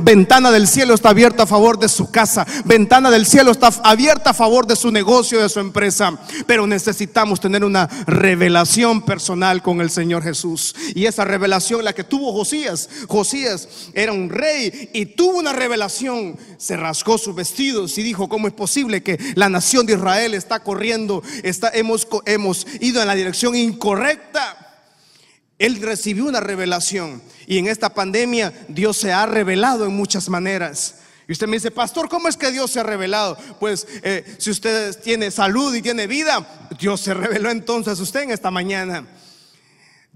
Ventana 0.00 0.50
del 0.50 0.66
cielo 0.66 0.94
está 0.94 1.10
abierta 1.10 1.44
a 1.44 1.46
favor 1.46 1.78
de 1.78 1.88
su 1.88 2.10
casa. 2.10 2.46
Ventana 2.64 3.10
del 3.10 3.26
cielo 3.26 3.50
está 3.50 3.68
abierta 3.82 4.30
a 4.30 4.34
favor 4.34 4.66
de 4.66 4.76
su 4.76 4.90
negocio, 4.90 5.42
de 5.42 5.48
su 5.48 5.60
empresa. 5.60 6.18
Pero 6.46 6.66
necesitamos 6.66 7.40
tener 7.40 7.64
una 7.64 7.86
revelación 8.06 9.02
personal 9.02 9.62
con 9.62 9.80
el 9.80 9.90
Señor 9.90 10.22
Jesús. 10.22 10.74
Y 10.94 11.06
esa 11.06 11.24
revelación 11.24 11.84
la 11.84 11.92
que 11.92 12.04
tuvo 12.04 12.32
Josías. 12.32 12.88
Josías 13.08 13.68
era 13.94 14.12
un 14.12 14.28
rey 14.28 14.90
y 14.92 15.06
tuvo 15.06 15.38
una 15.38 15.52
revelación. 15.52 16.36
Se 16.58 16.76
rasgó 16.76 17.18
sus 17.18 17.34
vestidos 17.34 17.96
y 17.98 18.02
dijo, 18.02 18.28
¿cómo 18.28 18.46
es 18.46 18.54
posible 18.54 19.02
que 19.02 19.18
la 19.34 19.48
nación 19.48 19.86
de 19.86 19.94
Israel 19.94 20.34
está 20.34 20.60
corriendo? 20.60 21.22
Está, 21.42 21.70
hemos, 21.74 22.06
hemos 22.26 22.66
ido 22.80 23.00
en 23.00 23.08
la 23.08 23.14
dirección 23.14 23.54
incorrecta. 23.54 24.59
Él 25.60 25.80
recibió 25.82 26.24
una 26.24 26.40
revelación 26.40 27.22
y 27.46 27.58
en 27.58 27.68
esta 27.68 27.90
pandemia 27.90 28.52
Dios 28.66 28.96
se 28.96 29.12
ha 29.12 29.26
revelado 29.26 29.84
en 29.84 29.94
muchas 29.94 30.30
maneras. 30.30 30.96
Y 31.28 31.32
usted 31.32 31.46
me 31.46 31.58
dice, 31.58 31.70
pastor, 31.70 32.08
¿cómo 32.08 32.28
es 32.28 32.36
que 32.36 32.50
Dios 32.50 32.70
se 32.70 32.80
ha 32.80 32.82
revelado? 32.82 33.36
Pues 33.60 33.86
eh, 34.02 34.24
si 34.38 34.50
usted 34.50 34.98
tiene 35.02 35.30
salud 35.30 35.72
y 35.74 35.82
tiene 35.82 36.06
vida, 36.06 36.68
Dios 36.80 37.02
se 37.02 37.12
reveló 37.12 37.50
entonces 37.50 38.00
a 38.00 38.02
usted 38.02 38.22
en 38.22 38.30
esta 38.30 38.50
mañana. 38.50 39.06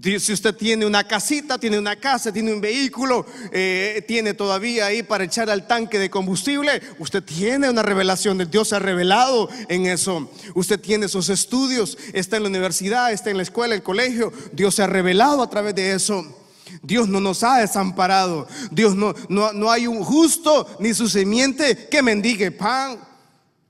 Si 0.01 0.33
usted 0.33 0.53
tiene 0.53 0.85
una 0.85 1.07
casita, 1.07 1.57
tiene 1.57 1.79
una 1.79 1.95
casa, 1.95 2.31
tiene 2.31 2.51
un 2.51 2.59
vehículo, 2.59 3.25
eh, 3.51 4.03
tiene 4.05 4.33
todavía 4.33 4.87
ahí 4.87 5.03
para 5.03 5.23
echar 5.23 5.49
al 5.49 5.67
tanque 5.67 5.97
de 5.97 6.09
combustible, 6.09 6.81
usted 6.99 7.23
tiene 7.23 7.69
una 7.69 7.81
revelación 7.81 8.37
de 8.37 8.45
Dios 8.45 8.67
se 8.69 8.75
ha 8.75 8.79
revelado 8.79 9.49
en 9.69 9.85
eso. 9.85 10.29
Usted 10.53 10.81
tiene 10.81 11.07
sus 11.07 11.29
estudios, 11.29 11.97
está 12.11 12.35
en 12.35 12.43
la 12.43 12.49
universidad, 12.49 13.13
está 13.13 13.29
en 13.29 13.37
la 13.37 13.43
escuela, 13.43 13.73
el 13.73 13.83
colegio, 13.83 14.33
Dios 14.51 14.75
se 14.75 14.83
ha 14.83 14.87
revelado 14.87 15.41
a 15.41 15.49
través 15.49 15.73
de 15.75 15.93
eso. 15.93 16.41
Dios 16.81 17.07
no 17.07 17.21
nos 17.21 17.43
ha 17.43 17.59
desamparado. 17.59 18.47
Dios 18.71 18.95
no, 18.95 19.13
no, 19.29 19.53
no 19.53 19.71
hay 19.71 19.87
un 19.87 20.03
justo 20.03 20.67
ni 20.79 20.93
su 20.93 21.07
semiente 21.07 21.87
que 21.89 22.01
mendigue 22.01 22.51
pan. 22.51 22.99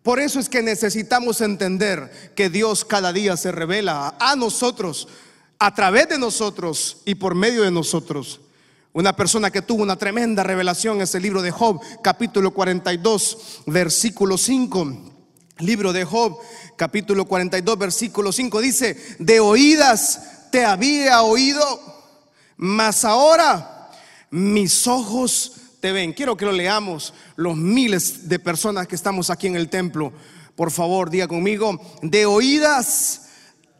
Por 0.01 0.19
eso 0.19 0.39
es 0.39 0.49
que 0.49 0.61
necesitamos 0.61 1.41
entender 1.41 2.31
que 2.35 2.49
Dios 2.49 2.83
cada 2.83 3.13
día 3.13 3.37
se 3.37 3.51
revela 3.51 4.15
a 4.19 4.35
nosotros 4.35 5.07
a 5.59 5.73
través 5.73 6.09
de 6.09 6.17
nosotros 6.17 6.97
y 7.05 7.15
por 7.15 7.35
medio 7.35 7.63
de 7.63 7.71
nosotros. 7.71 8.41
Una 8.93 9.15
persona 9.15 9.51
que 9.51 9.61
tuvo 9.61 9.83
una 9.83 9.97
tremenda 9.97 10.43
revelación 10.43 11.01
es 11.01 11.13
el 11.15 11.23
libro 11.23 11.41
de 11.41 11.51
Job, 11.51 11.81
capítulo 12.01 12.51
42, 12.51 13.63
versículo 13.65 14.37
5. 14.37 15.11
Libro 15.59 15.93
de 15.93 16.05
Job, 16.05 16.37
capítulo 16.77 17.25
42, 17.25 17.77
versículo 17.77 18.31
5 18.31 18.61
dice, 18.61 18.97
de 19.19 19.39
oídas 19.39 20.49
te 20.51 20.65
había 20.65 21.21
oído, 21.23 21.63
mas 22.57 23.05
ahora 23.05 23.89
mis 24.31 24.87
ojos 24.87 25.53
te 25.81 25.91
ven. 25.91 26.13
Quiero 26.13 26.35
que 26.37 26.45
lo 26.45 26.51
leamos, 26.51 27.13
los 27.35 27.55
miles 27.55 28.27
de 28.27 28.39
personas 28.39 28.87
que 28.87 28.95
estamos 28.95 29.29
aquí 29.29 29.47
en 29.47 29.55
el 29.55 29.69
templo. 29.69 30.13
Por 30.55 30.71
favor, 30.71 31.09
diga 31.09 31.27
conmigo, 31.27 31.79
de 32.01 32.25
oídas 32.25 33.23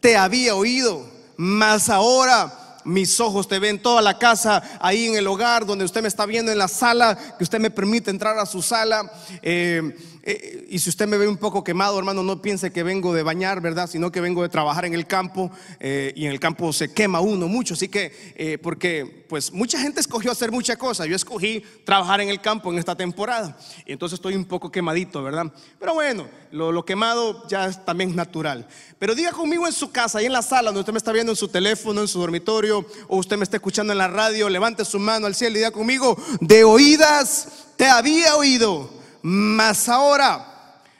te 0.00 0.16
había 0.16 0.54
oído 0.54 1.15
mas 1.36 1.88
ahora 1.88 2.80
mis 2.84 3.18
ojos 3.20 3.48
te 3.48 3.58
ven 3.58 3.82
toda 3.82 4.00
la 4.00 4.18
casa, 4.18 4.62
ahí 4.80 5.06
en 5.06 5.16
el 5.16 5.26
hogar, 5.26 5.66
donde 5.66 5.84
usted 5.84 6.02
me 6.02 6.08
está 6.08 6.24
viendo 6.24 6.52
en 6.52 6.58
la 6.58 6.68
sala, 6.68 7.18
que 7.36 7.44
usted 7.44 7.58
me 7.58 7.70
permite 7.70 8.10
entrar 8.10 8.38
a 8.38 8.46
su 8.46 8.62
sala. 8.62 9.10
Eh, 9.42 10.15
eh, 10.26 10.66
y 10.68 10.78
si 10.80 10.90
usted 10.90 11.06
me 11.06 11.16
ve 11.16 11.28
un 11.28 11.36
poco 11.36 11.62
quemado, 11.62 11.98
hermano, 11.98 12.22
no 12.22 12.42
piense 12.42 12.72
que 12.72 12.82
vengo 12.82 13.14
de 13.14 13.22
bañar, 13.22 13.60
¿verdad? 13.60 13.88
Sino 13.88 14.10
que 14.10 14.20
vengo 14.20 14.42
de 14.42 14.48
trabajar 14.48 14.84
en 14.84 14.92
el 14.92 15.06
campo 15.06 15.50
eh, 15.78 16.12
y 16.16 16.26
en 16.26 16.32
el 16.32 16.40
campo 16.40 16.72
se 16.72 16.92
quema 16.92 17.20
uno 17.20 17.46
mucho. 17.46 17.74
Así 17.74 17.88
que, 17.88 18.58
porque 18.62 19.24
pues 19.28 19.52
mucha 19.52 19.78
gente 19.80 20.00
escogió 20.00 20.32
hacer 20.32 20.50
muchas 20.50 20.76
cosas. 20.76 21.06
Yo 21.06 21.16
escogí 21.16 21.62
trabajar 21.84 22.20
en 22.20 22.28
el 22.28 22.40
campo 22.40 22.72
en 22.72 22.78
esta 22.78 22.96
temporada. 22.96 23.56
Y 23.86 23.92
entonces 23.92 24.18
estoy 24.18 24.34
un 24.34 24.44
poco 24.44 24.70
quemadito, 24.70 25.22
¿verdad? 25.22 25.52
Pero 25.78 25.94
bueno, 25.94 26.28
lo, 26.50 26.72
lo 26.72 26.84
quemado 26.84 27.46
ya 27.48 27.66
es, 27.66 27.84
también 27.84 28.10
es 28.10 28.16
natural. 28.16 28.66
Pero 28.98 29.14
diga 29.14 29.32
conmigo 29.32 29.66
en 29.66 29.72
su 29.72 29.90
casa, 29.90 30.18
ahí 30.18 30.26
en 30.26 30.32
la 30.32 30.42
sala, 30.42 30.70
donde 30.70 30.80
usted 30.80 30.92
me 30.92 30.98
está 30.98 31.12
viendo 31.12 31.32
en 31.32 31.36
su 31.36 31.48
teléfono, 31.48 32.00
en 32.00 32.08
su 32.08 32.18
dormitorio, 32.18 32.84
o 33.08 33.16
usted 33.18 33.36
me 33.36 33.44
está 33.44 33.56
escuchando 33.56 33.92
en 33.92 33.98
la 33.98 34.08
radio, 34.08 34.48
levante 34.48 34.84
su 34.84 34.98
mano 34.98 35.26
al 35.26 35.34
cielo 35.34 35.56
y 35.56 35.58
diga 35.58 35.70
conmigo, 35.70 36.16
de 36.40 36.64
oídas 36.64 37.48
te 37.76 37.86
había 37.86 38.36
oído 38.36 38.90
mas 39.28 39.88
ahora 39.88 40.52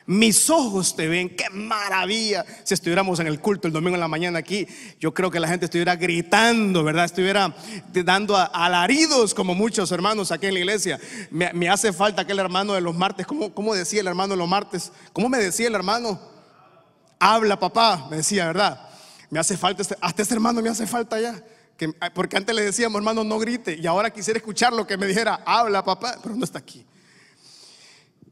Mis 0.08 0.50
ojos 0.50 0.94
te 0.94 1.08
ven, 1.08 1.34
qué 1.34 1.50
maravilla. 1.50 2.44
Si 2.62 2.74
estuviéramos 2.74 3.18
en 3.18 3.26
el 3.26 3.40
culto 3.40 3.66
el 3.66 3.72
domingo 3.72 3.96
en 3.96 4.00
la 4.00 4.06
mañana 4.06 4.38
aquí, 4.38 4.64
yo 5.00 5.12
creo 5.12 5.32
que 5.32 5.40
la 5.40 5.48
gente 5.48 5.64
estuviera 5.64 5.96
gritando, 5.96 6.84
¿verdad? 6.84 7.06
Estuviera 7.06 7.56
dando 7.92 8.36
alaridos 8.36 9.34
como 9.34 9.52
muchos 9.56 9.90
hermanos 9.90 10.30
aquí 10.30 10.46
en 10.46 10.54
la 10.54 10.60
iglesia. 10.60 11.00
Me, 11.30 11.68
hace 11.68 11.92
falta 11.92 12.22
aquel 12.22 12.38
hermano 12.38 12.74
de 12.74 12.80
los 12.80 12.94
martes. 12.94 13.26
¿Cómo, 13.26 13.52
¿Cómo 13.52 13.74
decía 13.74 14.00
el 14.00 14.06
hermano 14.06 14.34
de 14.34 14.38
los 14.38 14.48
martes? 14.48 14.92
¿Cómo 15.12 15.28
me 15.28 15.38
decía 15.38 15.66
el 15.66 15.74
hermano? 15.74 16.20
Habla 17.18 17.58
papá, 17.58 18.06
me 18.08 18.18
decía, 18.18 18.46
¿verdad? 18.46 18.88
Me 19.28 19.40
hace 19.40 19.56
falta, 19.56 19.82
este, 19.82 19.96
hasta 20.00 20.22
este 20.22 20.34
hermano 20.34 20.62
me 20.62 20.68
hace 20.68 20.86
falta 20.86 21.20
ya. 21.20 21.42
Que, 21.76 21.88
porque 22.14 22.36
antes 22.36 22.54
le 22.54 22.62
decíamos, 22.62 22.96
hermano, 23.00 23.24
no 23.24 23.40
grite. 23.40 23.76
Y 23.76 23.88
ahora 23.88 24.10
quisiera 24.10 24.38
escuchar 24.38 24.72
lo 24.72 24.86
que 24.86 24.96
me 24.96 25.06
dijera, 25.06 25.42
habla 25.44 25.84
papá, 25.84 26.16
pero 26.22 26.36
no 26.36 26.44
está 26.44 26.60
aquí. 26.60 26.86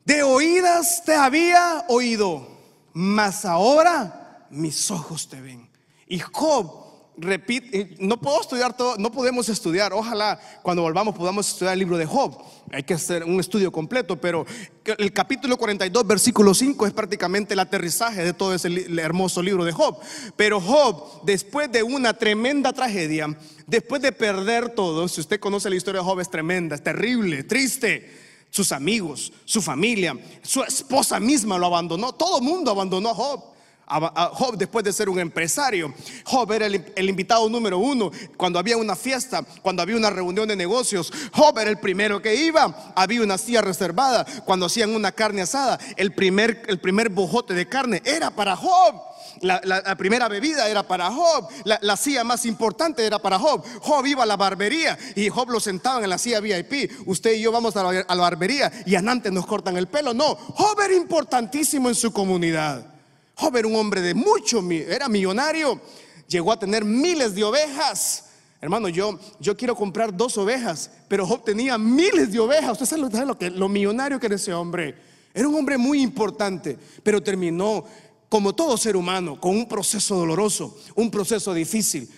De 0.04 0.22
oídas 0.22 1.02
te 1.04 1.14
había 1.14 1.84
oído, 1.88 2.46
mas 2.92 3.46
ahora 3.46 4.46
mis 4.50 4.90
ojos 4.90 5.28
te 5.28 5.40
ven. 5.40 5.66
Y 6.06 6.18
Job 6.18 6.84
repite, 7.16 7.80
eh, 7.80 7.96
no 8.00 8.20
puedo 8.20 8.38
estudiar 8.40 8.76
todo, 8.76 8.96
no 8.98 9.10
podemos 9.10 9.48
estudiar, 9.48 9.94
ojalá 9.94 10.38
cuando 10.62 10.82
volvamos 10.82 11.14
podamos 11.14 11.48
estudiar 11.48 11.72
el 11.72 11.78
libro 11.78 11.96
de 11.96 12.04
Job, 12.04 12.36
hay 12.70 12.82
que 12.82 12.94
hacer 12.94 13.24
un 13.24 13.38
estudio 13.40 13.70
completo, 13.70 14.20
pero 14.20 14.44
el 14.84 15.12
capítulo 15.12 15.56
42, 15.56 16.06
versículo 16.06 16.52
5 16.52 16.86
es 16.86 16.92
prácticamente 16.92 17.54
el 17.54 17.60
aterrizaje 17.60 18.24
de 18.24 18.34
todo 18.34 18.54
ese 18.54 18.68
hermoso 19.00 19.42
libro 19.42 19.64
de 19.64 19.72
Job. 19.72 19.98
Pero 20.36 20.60
Job, 20.60 21.22
después 21.24 21.70
de 21.72 21.82
una 21.82 22.12
tremenda 22.14 22.72
tragedia, 22.72 23.34
después 23.66 24.02
de 24.02 24.12
perder 24.12 24.70
todo, 24.70 25.08
si 25.08 25.20
usted 25.20 25.40
conoce 25.40 25.70
la 25.70 25.76
historia 25.76 26.00
de 26.00 26.06
Job, 26.06 26.20
es 26.20 26.30
tremenda, 26.30 26.74
es 26.74 26.82
terrible, 26.82 27.44
triste 27.44 28.23
sus 28.54 28.70
amigos, 28.70 29.32
su 29.44 29.60
familia, 29.60 30.16
su 30.44 30.62
esposa 30.62 31.18
misma 31.18 31.58
lo 31.58 31.66
abandonó. 31.66 32.12
Todo 32.12 32.38
el 32.38 32.44
mundo 32.44 32.70
abandonó 32.70 33.08
a 33.08 33.14
Job. 33.14 33.42
Job 33.86 34.56
después 34.56 34.84
de 34.84 34.92
ser 34.92 35.08
un 35.08 35.18
empresario. 35.18 35.92
Job 36.24 36.52
era 36.52 36.66
el, 36.66 37.08
invitado 37.08 37.48
número 37.48 37.78
uno 37.78 38.10
cuando 38.36 38.58
había 38.58 38.76
una 38.76 38.96
fiesta, 38.96 39.44
cuando 39.62 39.82
había 39.82 39.96
una 39.96 40.10
reunión 40.10 40.48
de 40.48 40.56
negocios. 40.56 41.12
Job 41.32 41.58
era 41.58 41.70
el 41.70 41.78
primero 41.78 42.20
que 42.22 42.34
iba. 42.34 42.92
Había 42.96 43.22
una 43.22 43.38
silla 43.38 43.60
reservada. 43.60 44.24
Cuando 44.44 44.66
hacían 44.66 44.94
una 44.94 45.12
carne 45.12 45.42
asada, 45.42 45.78
el 45.96 46.12
primer, 46.12 47.10
bojote 47.10 47.54
de 47.54 47.68
carne 47.68 48.02
era 48.04 48.30
para 48.30 48.56
Job. 48.56 49.02
La, 49.40 49.96
primera 49.96 50.28
bebida 50.28 50.68
era 50.68 50.82
para 50.84 51.10
Job, 51.10 51.48
la, 51.64 51.96
silla 51.96 52.24
más 52.24 52.46
importante 52.46 53.04
era 53.04 53.18
para 53.18 53.38
Job. 53.38 53.64
Job 53.80 54.06
iba 54.06 54.22
a 54.22 54.26
la 54.26 54.36
barbería 54.36 54.96
y 55.14 55.28
Job 55.28 55.50
lo 55.50 55.60
sentaban 55.60 56.04
en 56.04 56.10
la 56.10 56.18
silla 56.18 56.40
VIP. 56.40 56.90
Usted 57.06 57.34
y 57.34 57.42
yo 57.42 57.52
vamos 57.52 57.76
a 57.76 57.82
la, 57.82 58.14
barbería 58.14 58.72
y 58.86 58.94
a 58.94 59.02
Nantes 59.02 59.32
nos 59.32 59.46
cortan 59.46 59.76
el 59.76 59.88
pelo. 59.88 60.14
No, 60.14 60.36
Job 60.36 60.80
era 60.80 60.94
importantísimo 60.94 61.88
en 61.88 61.94
su 61.94 62.12
comunidad. 62.12 62.93
Job 63.34 63.56
era 63.56 63.68
un 63.68 63.76
hombre 63.76 64.00
de 64.00 64.14
mucho, 64.14 64.62
era 64.70 65.08
millonario, 65.08 65.80
llegó 66.28 66.52
a 66.52 66.58
tener 66.58 66.84
miles 66.84 67.34
de 67.34 67.44
ovejas. 67.44 68.26
Hermano, 68.60 68.88
yo, 68.88 69.18
yo 69.40 69.56
quiero 69.56 69.74
comprar 69.74 70.16
dos 70.16 70.38
ovejas, 70.38 70.90
pero 71.08 71.26
Job 71.26 71.44
tenía 71.44 71.76
miles 71.76 72.32
de 72.32 72.38
ovejas. 72.38 72.72
Usted 72.72 72.86
sabe 72.86 73.02
lo, 73.02 73.26
lo, 73.26 73.38
que, 73.38 73.50
lo 73.50 73.68
millonario 73.68 74.18
que 74.18 74.26
era 74.26 74.36
ese 74.36 74.54
hombre. 74.54 74.94
Era 75.34 75.48
un 75.48 75.54
hombre 75.54 75.76
muy 75.76 76.00
importante, 76.00 76.78
pero 77.02 77.22
terminó 77.22 77.84
como 78.28 78.54
todo 78.54 78.76
ser 78.76 78.96
humano, 78.96 79.40
con 79.40 79.56
un 79.56 79.68
proceso 79.68 80.16
doloroso, 80.16 80.78
un 80.94 81.10
proceso 81.10 81.52
difícil. 81.52 82.08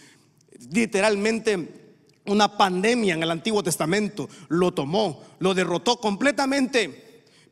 Literalmente 0.70 1.87
una 2.26 2.56
pandemia 2.56 3.14
en 3.14 3.23
el 3.23 3.30
Antiguo 3.30 3.62
Testamento 3.62 4.28
lo 4.49 4.73
tomó, 4.73 5.23
lo 5.38 5.54
derrotó 5.54 5.99
completamente, 6.00 7.06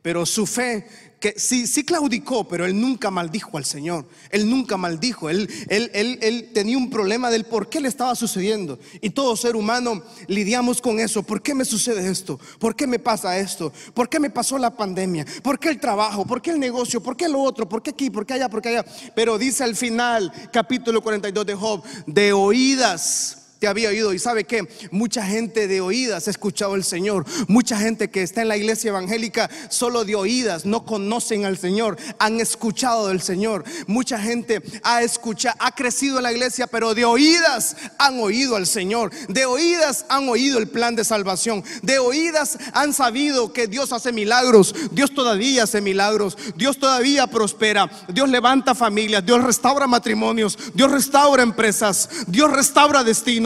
pero 0.05 0.23
su 0.27 0.45
fe 0.45 0.85
que 1.19 1.33
sí, 1.35 1.65
sí 1.65 1.83
claudicó, 1.83 2.47
pero 2.47 2.67
él 2.67 2.79
nunca 2.79 3.09
maldijo 3.09 3.57
al 3.57 3.65
Señor. 3.65 4.05
Él 4.29 4.47
nunca 4.47 4.77
maldijo. 4.77 5.31
Él, 5.31 5.49
él, 5.67 5.89
él, 5.95 6.19
él, 6.21 6.51
tenía 6.53 6.77
un 6.77 6.91
problema 6.91 7.31
del 7.31 7.45
por 7.45 7.69
qué 7.69 7.81
le 7.81 7.87
estaba 7.87 8.13
sucediendo. 8.13 8.77
Y 9.01 9.09
todo 9.09 9.35
ser 9.35 9.55
humano 9.55 10.03
lidiamos 10.27 10.79
con 10.79 10.99
eso. 10.99 11.23
¿Por 11.23 11.41
qué 11.41 11.55
me 11.55 11.65
sucede 11.65 12.07
esto? 12.07 12.39
¿Por 12.59 12.75
qué 12.75 12.85
me 12.85 12.99
pasa 12.99 13.39
esto? 13.39 13.73
¿Por 13.95 14.07
qué 14.07 14.19
me 14.19 14.29
pasó 14.29 14.59
la 14.59 14.77
pandemia? 14.77 15.25
¿Por 15.41 15.57
qué 15.57 15.69
el 15.69 15.79
trabajo? 15.79 16.23
¿Por 16.23 16.39
qué 16.39 16.51
el 16.51 16.59
negocio? 16.59 17.01
¿Por 17.01 17.17
qué 17.17 17.27
lo 17.27 17.41
otro? 17.41 17.67
¿Por 17.67 17.81
qué 17.81 17.89
aquí? 17.89 18.11
¿Por 18.11 18.27
qué 18.27 18.35
allá? 18.35 18.47
¿Por 18.47 18.61
qué 18.61 18.69
allá? 18.69 18.85
Pero 19.15 19.39
dice 19.39 19.63
al 19.63 19.75
final, 19.75 20.31
capítulo 20.53 21.01
42 21.01 21.47
de 21.47 21.55
Job, 21.55 21.83
de 22.05 22.31
oídas 22.31 23.44
te 23.59 23.67
había 23.67 23.89
oído. 23.89 24.13
Y 24.13 24.19
sabe 24.19 24.43
que 24.43 24.67
mucha 24.91 25.25
gente 25.25 25.67
de 25.67 25.81
oídas 25.81 26.27
ha 26.27 26.31
escuchado 26.31 26.73
al 26.73 26.83
Señor. 26.83 27.25
Mucha 27.47 27.77
gente 27.77 28.09
que 28.09 28.23
está 28.23 28.41
en 28.41 28.47
la 28.47 28.57
iglesia 28.57 28.89
evangélica 28.89 29.49
solo 29.69 30.05
de 30.05 30.15
oídas, 30.15 30.65
no 30.65 30.85
conocen 30.85 31.45
al 31.45 31.57
Señor, 31.57 31.97
han 32.19 32.39
escuchado 32.39 33.07
del 33.07 33.21
Señor. 33.21 33.63
Mucha 33.87 34.19
gente 34.19 34.61
ha 34.83 35.03
escuchado, 35.03 35.55
ha 35.59 35.73
crecido 35.73 36.17
en 36.17 36.23
la 36.23 36.31
iglesia, 36.31 36.67
pero 36.67 36.93
de 36.93 37.05
oídas 37.05 37.75
han 37.97 38.19
oído 38.19 38.55
al 38.55 38.67
Señor. 38.67 39.11
De 39.29 39.45
oídas 39.45 40.05
han 40.09 40.27
oído 40.29 40.59
el 40.59 40.67
plan 40.67 40.95
de 40.95 41.03
salvación. 41.03 41.63
De 41.81 41.99
oídas 41.99 42.57
han 42.73 42.93
sabido 42.93 43.53
que 43.53 43.67
Dios 43.67 43.93
hace 43.93 44.11
milagros. 44.11 44.75
Dios 44.91 45.13
todavía 45.13 45.63
hace 45.63 45.81
milagros. 45.81 46.37
Dios 46.55 46.77
todavía 46.77 47.27
prospera. 47.27 47.89
Dios 48.09 48.29
levanta 48.29 48.75
familias. 48.75 49.25
Dios 49.25 49.43
restaura 49.43 49.87
matrimonios. 49.87 50.57
Dios 50.73 50.91
restaura 50.91 51.43
empresas. 51.43 52.09
Dios 52.27 52.51
restaura 52.51 53.03
destinos. 53.03 53.44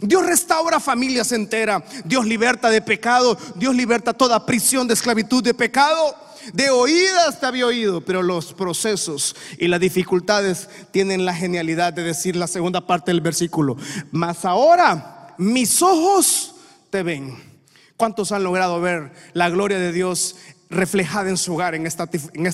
Dios 0.00 0.26
restaura 0.26 0.80
familias 0.80 1.32
enteras. 1.32 1.82
Dios 2.04 2.26
liberta 2.26 2.70
de 2.70 2.82
pecado. 2.82 3.38
Dios 3.54 3.74
liberta 3.74 4.12
toda 4.12 4.44
prisión 4.46 4.88
de 4.88 4.94
esclavitud 4.94 5.42
de 5.42 5.54
pecado. 5.54 6.16
De 6.52 6.68
oídas 6.70 7.40
te 7.40 7.46
había 7.46 7.66
oído, 7.66 8.02
pero 8.02 8.22
los 8.22 8.52
procesos 8.52 9.34
y 9.58 9.68
las 9.68 9.80
dificultades 9.80 10.68
tienen 10.90 11.24
la 11.24 11.34
genialidad 11.34 11.92
de 11.92 12.02
decir 12.02 12.36
la 12.36 12.46
segunda 12.46 12.86
parte 12.86 13.12
del 13.12 13.22
versículo. 13.22 13.76
Mas 14.10 14.44
ahora 14.44 15.34
mis 15.38 15.80
ojos 15.80 16.54
te 16.90 17.02
ven. 17.02 17.54
¿Cuántos 17.96 18.32
han 18.32 18.42
logrado 18.42 18.80
ver 18.80 19.12
la 19.32 19.48
gloria 19.48 19.78
de 19.78 19.92
Dios 19.92 20.36
reflejada 20.74 21.30
en 21.30 21.36
su 21.36 21.54
hogar 21.54 21.74
en, 21.74 21.86
esta, 21.86 22.08
en, 22.32 22.46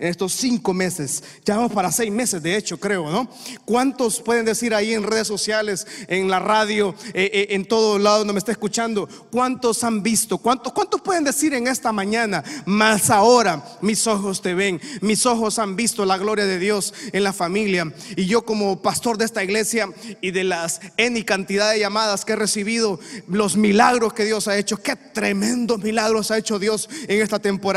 estos 0.00 0.32
cinco 0.32 0.74
meses. 0.74 1.22
Ya 1.44 1.56
vamos 1.56 1.72
para 1.72 1.90
seis 1.92 2.10
meses, 2.10 2.42
de 2.42 2.56
hecho, 2.56 2.78
creo, 2.78 3.10
¿no? 3.10 3.28
¿Cuántos 3.64 4.20
pueden 4.20 4.44
decir 4.44 4.74
ahí 4.74 4.92
en 4.92 5.02
redes 5.02 5.26
sociales, 5.26 5.86
en 6.08 6.28
la 6.28 6.38
radio, 6.38 6.94
eh, 7.14 7.30
eh, 7.32 7.46
en 7.50 7.64
todo 7.64 7.98
lado 7.98 8.18
donde 8.18 8.32
me 8.32 8.38
está 8.38 8.52
escuchando? 8.52 9.08
¿Cuántos 9.30 9.84
han 9.84 10.02
visto? 10.02 10.38
¿Cuántos, 10.38 10.72
¿Cuántos 10.72 11.00
pueden 11.00 11.24
decir 11.24 11.54
en 11.54 11.66
esta 11.68 11.92
mañana? 11.92 12.42
Más 12.66 13.10
ahora 13.10 13.64
mis 13.80 14.06
ojos 14.06 14.42
te 14.42 14.54
ven, 14.54 14.80
mis 15.00 15.24
ojos 15.26 15.58
han 15.58 15.76
visto 15.76 16.04
la 16.04 16.18
gloria 16.18 16.46
de 16.46 16.58
Dios 16.58 16.92
en 17.12 17.22
la 17.22 17.32
familia. 17.32 17.92
Y 18.16 18.26
yo 18.26 18.44
como 18.44 18.82
pastor 18.82 19.18
de 19.18 19.24
esta 19.24 19.44
iglesia 19.44 19.88
y 20.20 20.30
de 20.32 20.44
las 20.44 20.80
N 20.96 21.24
cantidad 21.24 21.70
de 21.70 21.80
llamadas 21.80 22.24
que 22.24 22.32
he 22.32 22.36
recibido, 22.36 22.98
los 23.28 23.56
milagros 23.56 24.12
que 24.12 24.24
Dios 24.24 24.48
ha 24.48 24.56
hecho, 24.56 24.82
qué 24.82 24.96
tremendos 24.96 25.78
milagros 25.80 26.30
ha 26.30 26.38
hecho 26.38 26.58
Dios 26.58 26.88
en 27.06 27.20
esta 27.20 27.38
temporada 27.38 27.67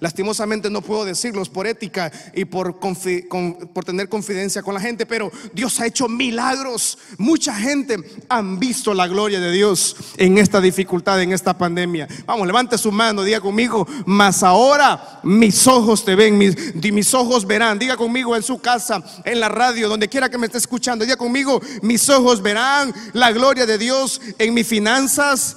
Lastimosamente 0.00 0.70
no 0.70 0.82
puedo 0.82 1.04
decirlos 1.04 1.48
por 1.48 1.66
ética 1.66 2.12
y 2.34 2.44
por, 2.44 2.78
por 2.78 3.84
tener 3.84 4.08
confidencia 4.08 4.62
con 4.62 4.74
la 4.74 4.80
gente, 4.80 5.06
pero 5.06 5.30
Dios 5.52 5.80
ha 5.80 5.86
hecho 5.86 6.08
milagros. 6.08 6.98
Mucha 7.18 7.54
gente 7.54 7.98
han 8.28 8.58
visto 8.58 8.94
la 8.94 9.06
gloria 9.06 9.40
de 9.40 9.50
Dios 9.50 9.96
en 10.16 10.38
esta 10.38 10.60
dificultad, 10.60 11.20
en 11.22 11.32
esta 11.32 11.56
pandemia. 11.56 12.08
Vamos, 12.26 12.46
levante 12.46 12.78
su 12.78 12.92
mano, 12.92 13.22
diga 13.22 13.40
conmigo, 13.40 13.86
mas 14.06 14.42
ahora 14.42 15.20
mis 15.22 15.66
ojos 15.66 16.04
te 16.04 16.14
ven, 16.14 16.38
mis, 16.38 16.74
mis 16.74 17.14
ojos 17.14 17.46
verán. 17.46 17.78
Diga 17.78 17.96
conmigo 17.96 18.36
en 18.36 18.42
su 18.42 18.58
casa, 18.58 19.02
en 19.24 19.40
la 19.40 19.48
radio, 19.48 19.88
donde 19.88 20.08
quiera 20.08 20.28
que 20.28 20.38
me 20.38 20.46
esté 20.46 20.58
escuchando. 20.58 21.04
Diga 21.04 21.16
conmigo, 21.16 21.60
mis 21.82 22.08
ojos 22.08 22.42
verán 22.42 22.94
la 23.12 23.32
gloria 23.32 23.66
de 23.66 23.78
Dios 23.78 24.20
en 24.38 24.54
mis 24.54 24.66
finanzas 24.66 25.56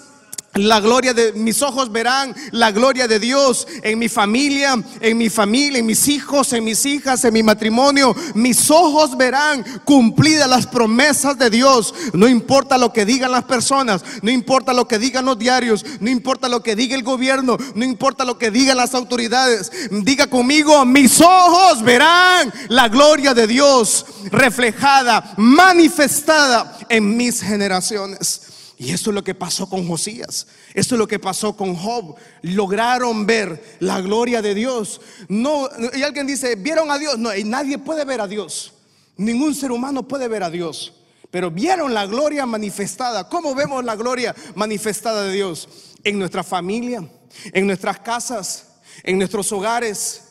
la 0.55 0.79
gloria 0.79 1.13
de 1.13 1.33
mis 1.33 1.61
ojos 1.61 1.91
verán 1.91 2.35
la 2.51 2.71
gloria 2.71 3.07
de 3.07 3.19
Dios 3.19 3.67
en 3.83 3.99
mi 3.99 4.09
familia, 4.09 4.83
en 4.99 5.17
mi 5.17 5.29
familia, 5.29 5.79
en 5.79 5.85
mis 5.85 6.07
hijos, 6.07 6.53
en 6.53 6.63
mis 6.63 6.85
hijas, 6.85 7.23
en 7.23 7.33
mi 7.33 7.43
matrimonio. 7.43 8.15
Mis 8.33 8.69
ojos 8.71 9.15
verán 9.15 9.63
cumplidas 9.85 10.49
las 10.49 10.65
promesas 10.65 11.37
de 11.37 11.49
Dios. 11.49 11.93
No 12.13 12.27
importa 12.27 12.77
lo 12.77 12.91
que 12.91 13.05
digan 13.05 13.31
las 13.31 13.43
personas, 13.43 14.03
no 14.21 14.31
importa 14.31 14.73
lo 14.73 14.87
que 14.87 14.99
digan 14.99 15.25
los 15.25 15.37
diarios, 15.37 15.85
no 15.99 16.09
importa 16.09 16.49
lo 16.49 16.63
que 16.63 16.75
diga 16.75 16.95
el 16.95 17.03
gobierno, 17.03 17.57
no 17.75 17.85
importa 17.85 18.25
lo 18.25 18.37
que 18.37 18.51
digan 18.51 18.77
las 18.77 18.95
autoridades. 18.95 19.71
Diga 19.91 20.27
conmigo, 20.27 20.83
mis 20.85 21.21
ojos 21.21 21.83
verán 21.83 22.51
la 22.69 22.89
gloria 22.89 23.33
de 23.33 23.47
Dios 23.47 24.05
reflejada, 24.31 25.33
manifestada 25.37 26.77
en 26.89 27.15
mis 27.15 27.41
generaciones. 27.41 28.48
Y 28.81 28.93
eso 28.93 29.09
es 29.09 29.13
lo 29.13 29.25
que 29.25 29.35
pasó 29.35 29.69
con 29.69 29.85
Josías. 29.85 30.47
Esto 30.73 30.95
es 30.95 30.99
lo 30.99 31.07
que 31.07 31.19
pasó 31.19 31.57
con 31.57 31.75
Job. 31.75 32.15
Lograron 32.43 33.25
ver 33.25 33.61
la 33.81 33.99
gloria 33.99 34.41
de 34.41 34.55
Dios. 34.55 35.01
No, 35.27 35.67
y 35.93 36.01
alguien 36.01 36.25
dice, 36.25 36.55
¿vieron 36.55 36.89
a 36.89 36.97
Dios? 36.97 37.19
No, 37.19 37.29
nadie 37.43 37.77
puede 37.77 38.05
ver 38.05 38.21
a 38.21 38.27
Dios. 38.27 38.71
Ningún 39.17 39.53
ser 39.53 39.73
humano 39.73 40.07
puede 40.07 40.29
ver 40.29 40.43
a 40.43 40.49
Dios. 40.49 40.93
Pero 41.29 41.51
vieron 41.51 41.93
la 41.93 42.05
gloria 42.05 42.45
manifestada. 42.45 43.27
¿Cómo 43.27 43.53
vemos 43.53 43.83
la 43.83 43.97
gloria 43.97 44.33
manifestada 44.55 45.23
de 45.23 45.33
Dios? 45.33 45.67
En 46.05 46.17
nuestra 46.17 46.45
familia, 46.45 47.05
en 47.51 47.67
nuestras 47.67 47.99
casas, 47.99 48.65
en 49.03 49.17
nuestros 49.17 49.51
hogares, 49.51 50.21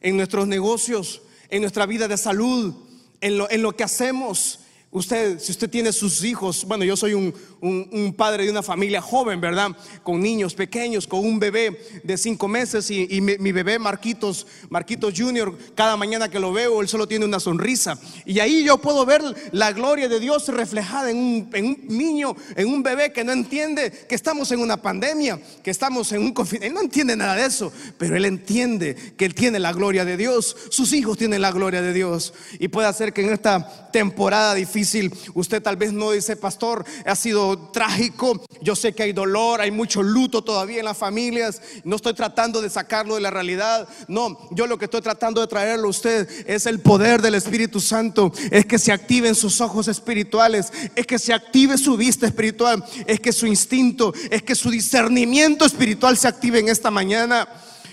en 0.00 0.16
nuestros 0.16 0.48
negocios, 0.48 1.20
en 1.50 1.60
nuestra 1.60 1.84
vida 1.84 2.08
de 2.08 2.16
salud, 2.16 2.74
en 3.20 3.36
lo, 3.36 3.50
en 3.50 3.60
lo 3.60 3.76
que 3.76 3.84
hacemos. 3.84 4.60
Usted, 4.90 5.38
si 5.38 5.52
usted 5.52 5.68
tiene 5.68 5.92
sus 5.92 6.24
hijos, 6.24 6.64
bueno, 6.64 6.84
yo 6.84 6.96
soy 6.96 7.12
un, 7.12 7.34
un, 7.60 8.14
padre 8.16 8.44
de 8.44 8.50
una 8.50 8.62
familia 8.62 9.00
joven, 9.00 9.40
¿verdad? 9.40 9.70
Con 10.02 10.20
niños 10.20 10.54
pequeños, 10.54 11.06
con 11.06 11.20
un 11.20 11.38
bebé 11.38 11.80
de 12.02 12.16
cinco 12.16 12.48
meses 12.48 12.90
y, 12.90 13.20
mi, 13.20 13.52
bebé 13.52 13.78
Marquitos, 13.78 14.46
Marquitos 14.70 15.14
Junior, 15.16 15.56
cada 15.74 15.96
mañana 15.96 16.28
que 16.28 16.40
lo 16.40 16.52
veo, 16.52 16.80
él 16.80 16.88
solo 16.88 17.06
tiene 17.06 17.24
una 17.24 17.40
sonrisa. 17.40 17.98
Y 18.24 18.40
ahí 18.40 18.64
yo 18.64 18.78
puedo 18.78 19.04
ver 19.04 19.22
la 19.52 19.72
gloria 19.72 20.08
de 20.08 20.20
Dios 20.20 20.48
reflejada 20.48 21.10
en 21.10 21.16
un, 21.16 21.50
en 21.52 21.64
un 21.66 21.78
niño, 21.88 22.36
en 22.56 22.68
un 22.68 22.82
bebé 22.82 23.12
que 23.12 23.24
no 23.24 23.32
entiende 23.32 23.90
que 24.08 24.14
estamos 24.14 24.50
en 24.52 24.60
una 24.60 24.76
pandemia, 24.76 25.40
que 25.62 25.70
estamos 25.70 26.12
en 26.12 26.22
un 26.22 26.32
confinamiento. 26.32 26.68
Él 26.68 26.74
no 26.74 26.80
entiende 26.80 27.16
nada 27.16 27.36
de 27.36 27.46
eso, 27.46 27.72
pero 27.98 28.16
él 28.16 28.24
entiende 28.24 28.94
que 29.16 29.24
él 29.24 29.34
tiene 29.34 29.58
la 29.58 29.72
gloria 29.72 30.04
de 30.04 30.16
Dios. 30.16 30.56
Sus 30.70 30.92
hijos 30.92 31.18
tienen 31.18 31.42
la 31.42 31.52
gloria 31.52 31.82
de 31.82 31.92
Dios. 31.92 32.34
Y 32.58 32.68
puede 32.68 32.88
hacer 32.88 33.12
que 33.12 33.22
en 33.22 33.32
esta 33.32 33.90
temporada 33.90 34.54
difícil 34.54 35.12
usted 35.34 35.62
tal 35.62 35.76
vez 35.76 35.92
no 35.92 36.10
dice, 36.10 36.36
pastor, 36.36 36.84
ha 37.04 37.16
sido 37.16 37.47
trágico. 37.56 38.42
Yo 38.60 38.76
sé 38.76 38.92
que 38.92 39.04
hay 39.04 39.12
dolor, 39.12 39.60
hay 39.60 39.70
mucho 39.70 40.02
luto 40.02 40.42
todavía 40.42 40.80
en 40.80 40.84
las 40.84 40.98
familias. 40.98 41.62
No 41.84 41.96
estoy 41.96 42.14
tratando 42.14 42.60
de 42.60 42.68
sacarlo 42.68 43.14
de 43.14 43.20
la 43.20 43.30
realidad. 43.30 43.88
No, 44.08 44.38
yo 44.50 44.66
lo 44.66 44.78
que 44.78 44.86
estoy 44.86 45.00
tratando 45.00 45.40
de 45.40 45.46
traerlo 45.46 45.86
a 45.86 45.90
usted 45.90 46.28
es 46.46 46.66
el 46.66 46.80
poder 46.80 47.22
del 47.22 47.34
Espíritu 47.34 47.80
Santo. 47.80 48.32
Es 48.50 48.66
que 48.66 48.78
se 48.78 48.92
activen 48.92 49.34
sus 49.34 49.60
ojos 49.60 49.88
espirituales. 49.88 50.72
Es 50.94 51.06
que 51.06 51.18
se 51.18 51.32
active 51.32 51.78
su 51.78 51.96
vista 51.96 52.26
espiritual. 52.26 52.84
Es 53.06 53.20
que 53.20 53.32
su 53.32 53.46
instinto, 53.46 54.12
es 54.30 54.42
que 54.42 54.54
su 54.54 54.70
discernimiento 54.70 55.64
espiritual 55.64 56.16
se 56.16 56.28
active 56.28 56.58
en 56.58 56.68
esta 56.68 56.90
mañana. 56.90 57.48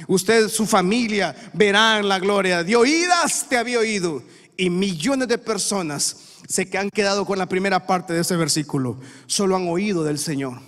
Usted, 0.07 0.49
su 0.49 0.65
familia, 0.65 1.35
verán 1.53 2.07
la 2.07 2.19
gloria. 2.19 2.63
De 2.63 2.75
oídas 2.75 3.45
te 3.47 3.57
había 3.57 3.79
oído. 3.79 4.23
Y 4.57 4.69
millones 4.69 5.27
de 5.27 5.37
personas 5.37 6.24
se 6.47 6.69
que 6.69 6.77
han 6.77 6.89
quedado 6.89 7.25
con 7.25 7.37
la 7.37 7.47
primera 7.47 7.87
parte 7.87 8.13
de 8.13 8.21
ese 8.21 8.35
versículo. 8.35 8.97
Solo 9.27 9.55
han 9.55 9.67
oído 9.67 10.03
del 10.03 10.19
Señor. 10.19 10.59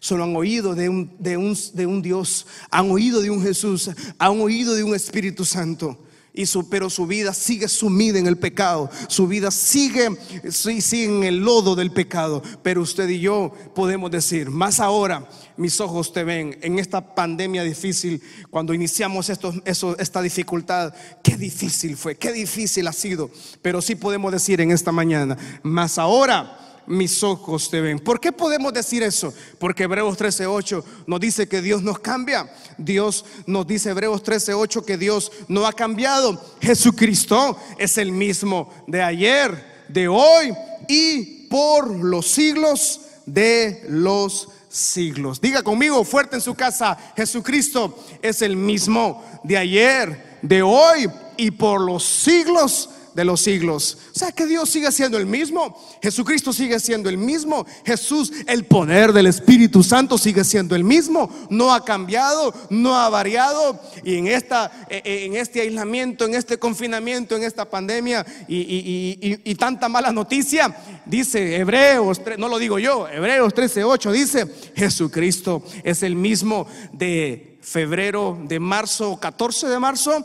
Solo 0.00 0.24
han 0.24 0.34
oído 0.34 0.74
de 0.74 0.88
un, 0.88 1.16
de 1.18 1.36
un, 1.36 1.56
de 1.74 1.86
un 1.86 2.02
Dios. 2.02 2.46
Han 2.70 2.90
oído 2.90 3.20
de 3.20 3.30
un 3.30 3.42
Jesús. 3.42 3.90
Han 4.18 4.40
oído 4.40 4.74
de 4.74 4.82
un 4.82 4.94
Espíritu 4.94 5.44
Santo. 5.44 5.98
Y 6.34 6.46
su, 6.46 6.68
pero 6.70 6.88
su 6.88 7.06
vida 7.06 7.34
sigue 7.34 7.68
sumida 7.68 8.18
en 8.18 8.26
el 8.26 8.38
pecado. 8.38 8.90
Su 9.08 9.26
vida 9.26 9.50
sigue, 9.50 10.08
sigue 10.50 11.04
en 11.04 11.24
el 11.24 11.38
lodo 11.38 11.74
del 11.74 11.90
pecado. 11.90 12.42
Pero 12.62 12.80
usted 12.80 13.08
y 13.08 13.20
yo 13.20 13.52
podemos 13.74 14.10
decir, 14.10 14.50
más 14.50 14.80
ahora 14.80 15.28
mis 15.56 15.80
ojos 15.80 16.12
te 16.12 16.24
ven 16.24 16.58
en 16.62 16.78
esta 16.78 17.14
pandemia 17.14 17.62
difícil, 17.62 18.22
cuando 18.50 18.72
iniciamos 18.72 19.28
esto, 19.28 19.52
eso, 19.64 19.96
esta 19.98 20.22
dificultad, 20.22 20.94
qué 21.22 21.36
difícil 21.36 21.96
fue, 21.96 22.16
qué 22.16 22.32
difícil 22.32 22.86
ha 22.88 22.92
sido. 22.92 23.30
Pero 23.60 23.82
sí 23.82 23.94
podemos 23.94 24.32
decir 24.32 24.60
en 24.60 24.70
esta 24.70 24.92
mañana, 24.92 25.36
más 25.62 25.98
ahora 25.98 26.61
mis 26.86 27.22
ojos 27.22 27.70
te 27.70 27.80
ven. 27.80 27.98
¿Por 27.98 28.20
qué 28.20 28.32
podemos 28.32 28.72
decir 28.72 29.02
eso? 29.02 29.32
Porque 29.58 29.84
Hebreos 29.84 30.16
13:8 30.16 30.84
nos 31.06 31.20
dice 31.20 31.48
que 31.48 31.62
Dios 31.62 31.82
nos 31.82 31.98
cambia. 31.98 32.52
Dios 32.78 33.24
nos 33.46 33.66
dice 33.66 33.90
Hebreos 33.90 34.22
13:8 34.22 34.84
que 34.84 34.96
Dios 34.96 35.32
no 35.48 35.66
ha 35.66 35.72
cambiado. 35.72 36.42
Jesucristo 36.60 37.58
es 37.78 37.98
el 37.98 38.12
mismo 38.12 38.72
de 38.86 39.02
ayer, 39.02 39.84
de 39.88 40.08
hoy 40.08 40.52
y 40.88 41.48
por 41.48 41.90
los 41.90 42.26
siglos 42.26 43.00
de 43.26 43.84
los 43.88 44.48
siglos. 44.68 45.40
Diga 45.40 45.62
conmigo 45.62 46.02
fuerte 46.04 46.36
en 46.36 46.42
su 46.42 46.54
casa, 46.54 46.96
Jesucristo 47.14 47.98
es 48.22 48.42
el 48.42 48.56
mismo 48.56 49.22
de 49.44 49.58
ayer, 49.58 50.38
de 50.42 50.62
hoy 50.62 51.08
y 51.36 51.50
por 51.50 51.80
los 51.80 52.04
siglos 52.04 52.88
de 52.88 53.01
los 53.14 53.40
siglos. 53.40 53.98
O 54.14 54.18
sea 54.18 54.32
que 54.32 54.46
Dios 54.46 54.70
sigue 54.70 54.90
siendo 54.90 55.18
el 55.18 55.26
mismo. 55.26 55.78
Jesucristo 56.02 56.52
sigue 56.52 56.80
siendo 56.80 57.08
el 57.08 57.18
mismo. 57.18 57.66
Jesús, 57.84 58.32
el 58.46 58.64
poder 58.64 59.12
del 59.12 59.26
Espíritu 59.26 59.82
Santo 59.82 60.18
sigue 60.18 60.44
siendo 60.44 60.74
el 60.74 60.84
mismo. 60.84 61.30
No 61.50 61.72
ha 61.72 61.84
cambiado, 61.84 62.54
no 62.70 62.96
ha 62.96 63.08
variado. 63.08 63.78
Y 64.04 64.16
en, 64.16 64.26
esta, 64.26 64.86
eh, 64.88 65.02
eh, 65.04 65.24
en 65.26 65.36
este 65.36 65.60
aislamiento, 65.60 66.24
en 66.24 66.34
este 66.34 66.58
confinamiento, 66.58 67.36
en 67.36 67.44
esta 67.44 67.68
pandemia 67.68 68.24
y, 68.48 69.54
tanta 69.56 69.88
mala 69.88 70.10
noticia, 70.10 70.74
dice 71.04 71.56
Hebreos, 71.56 72.20
no 72.38 72.48
lo 72.48 72.58
digo 72.58 72.78
yo, 72.78 73.06
Hebreos 73.06 73.54
13:8 73.54 74.10
dice, 74.10 74.46
Jesucristo 74.74 75.62
es 75.84 76.02
el 76.02 76.16
mismo 76.16 76.66
de 76.92 77.58
febrero, 77.60 78.38
de 78.42 78.58
marzo, 78.58 79.20
14 79.20 79.68
de 79.68 79.78
marzo 79.78 80.24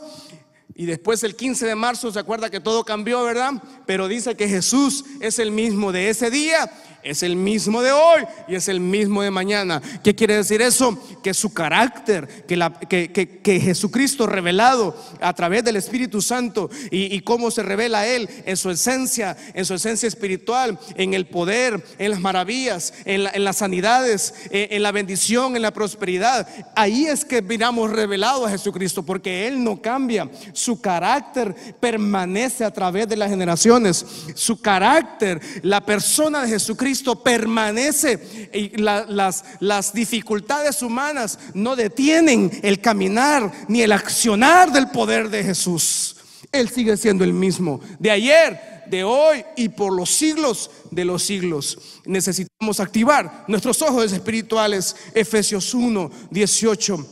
y 0.78 0.86
después 0.86 1.24
el 1.24 1.34
15 1.34 1.66
de 1.66 1.74
marzo 1.74 2.12
se 2.12 2.20
acuerda 2.20 2.50
que 2.50 2.60
todo 2.60 2.84
cambió, 2.84 3.24
¿verdad? 3.24 3.54
Pero 3.84 4.06
dice 4.06 4.36
que 4.36 4.48
Jesús 4.48 5.04
es 5.18 5.40
el 5.40 5.50
mismo 5.50 5.90
de 5.90 6.08
ese 6.08 6.30
día 6.30 6.70
es 7.02 7.22
el 7.22 7.36
mismo 7.36 7.82
de 7.82 7.92
hoy 7.92 8.22
y 8.48 8.54
es 8.54 8.68
el 8.68 8.80
mismo 8.80 9.22
de 9.22 9.30
mañana. 9.30 9.80
¿Qué 10.02 10.14
quiere 10.14 10.36
decir 10.36 10.60
eso? 10.62 10.98
Que 11.22 11.34
su 11.34 11.52
carácter, 11.52 12.28
que, 12.46 13.60
Jesucristo 13.60 14.26
revelado 14.26 14.96
a 15.20 15.32
través 15.32 15.64
del 15.64 15.76
Espíritu 15.76 16.20
Santo 16.20 16.70
y, 16.90 17.20
cómo 17.20 17.50
se 17.50 17.62
revela 17.62 18.06
Él 18.06 18.28
en 18.46 18.56
su 18.56 18.70
esencia, 18.70 19.36
en 19.54 19.64
su 19.64 19.74
esencia 19.74 20.06
espiritual, 20.06 20.78
en 20.94 21.14
el 21.14 21.26
poder, 21.26 21.82
en 21.98 22.10
las 22.10 22.20
maravillas, 22.20 22.94
en, 23.04 23.44
las 23.44 23.56
sanidades, 23.56 24.34
en, 24.50 24.74
en, 24.76 24.82
la 24.82 24.92
bendición, 24.92 25.56
en 25.56 25.62
la 25.62 25.72
prosperidad. 25.72 26.48
Ahí 26.74 27.06
es 27.06 27.24
que 27.24 27.42
miramos 27.42 27.90
revelado 27.90 28.46
a 28.46 28.50
Jesucristo 28.50 29.04
porque 29.04 29.46
Él 29.46 29.62
no 29.62 29.80
cambia. 29.80 30.28
Su 30.52 30.80
carácter 30.80 31.54
permanece 31.80 32.64
a 32.64 32.72
través 32.72 33.08
de 33.08 33.16
las 33.16 33.30
generaciones. 33.30 34.04
Su 34.34 34.60
carácter, 34.60 35.40
la 35.62 35.84
persona 35.84 36.42
de 36.42 36.48
Jesucristo 36.48 36.87
Cristo 36.88 37.22
permanece 37.22 38.48
y 38.50 38.78
las, 38.78 39.44
las 39.60 39.92
dificultades 39.92 40.80
humanas 40.80 41.38
no 41.52 41.76
detienen 41.76 42.50
el 42.62 42.80
caminar 42.80 43.52
ni 43.68 43.82
el 43.82 43.92
accionar 43.92 44.72
del 44.72 44.88
poder 44.88 45.28
de 45.28 45.44
Jesús. 45.44 46.16
Él 46.50 46.70
sigue 46.70 46.96
siendo 46.96 47.24
el 47.24 47.34
mismo 47.34 47.82
de 47.98 48.10
ayer, 48.10 48.84
de 48.86 49.04
hoy 49.04 49.44
y 49.54 49.68
por 49.68 49.92
los 49.92 50.08
siglos 50.08 50.70
de 50.90 51.04
los 51.04 51.24
siglos. 51.24 52.00
Necesitamos 52.06 52.80
activar 52.80 53.44
nuestros 53.48 53.82
ojos 53.82 54.10
espirituales. 54.10 54.96
Efesios 55.12 55.74
1, 55.74 56.10
18 56.30 57.06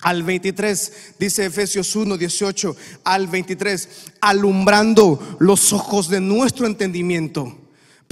al 0.00 0.24
23, 0.24 0.92
dice 1.20 1.46
Efesios 1.46 1.94
1, 1.94 2.16
18 2.16 2.76
al 3.04 3.28
23, 3.28 3.88
alumbrando 4.20 5.36
los 5.38 5.72
ojos 5.72 6.08
de 6.08 6.20
nuestro 6.20 6.66
entendimiento 6.66 7.61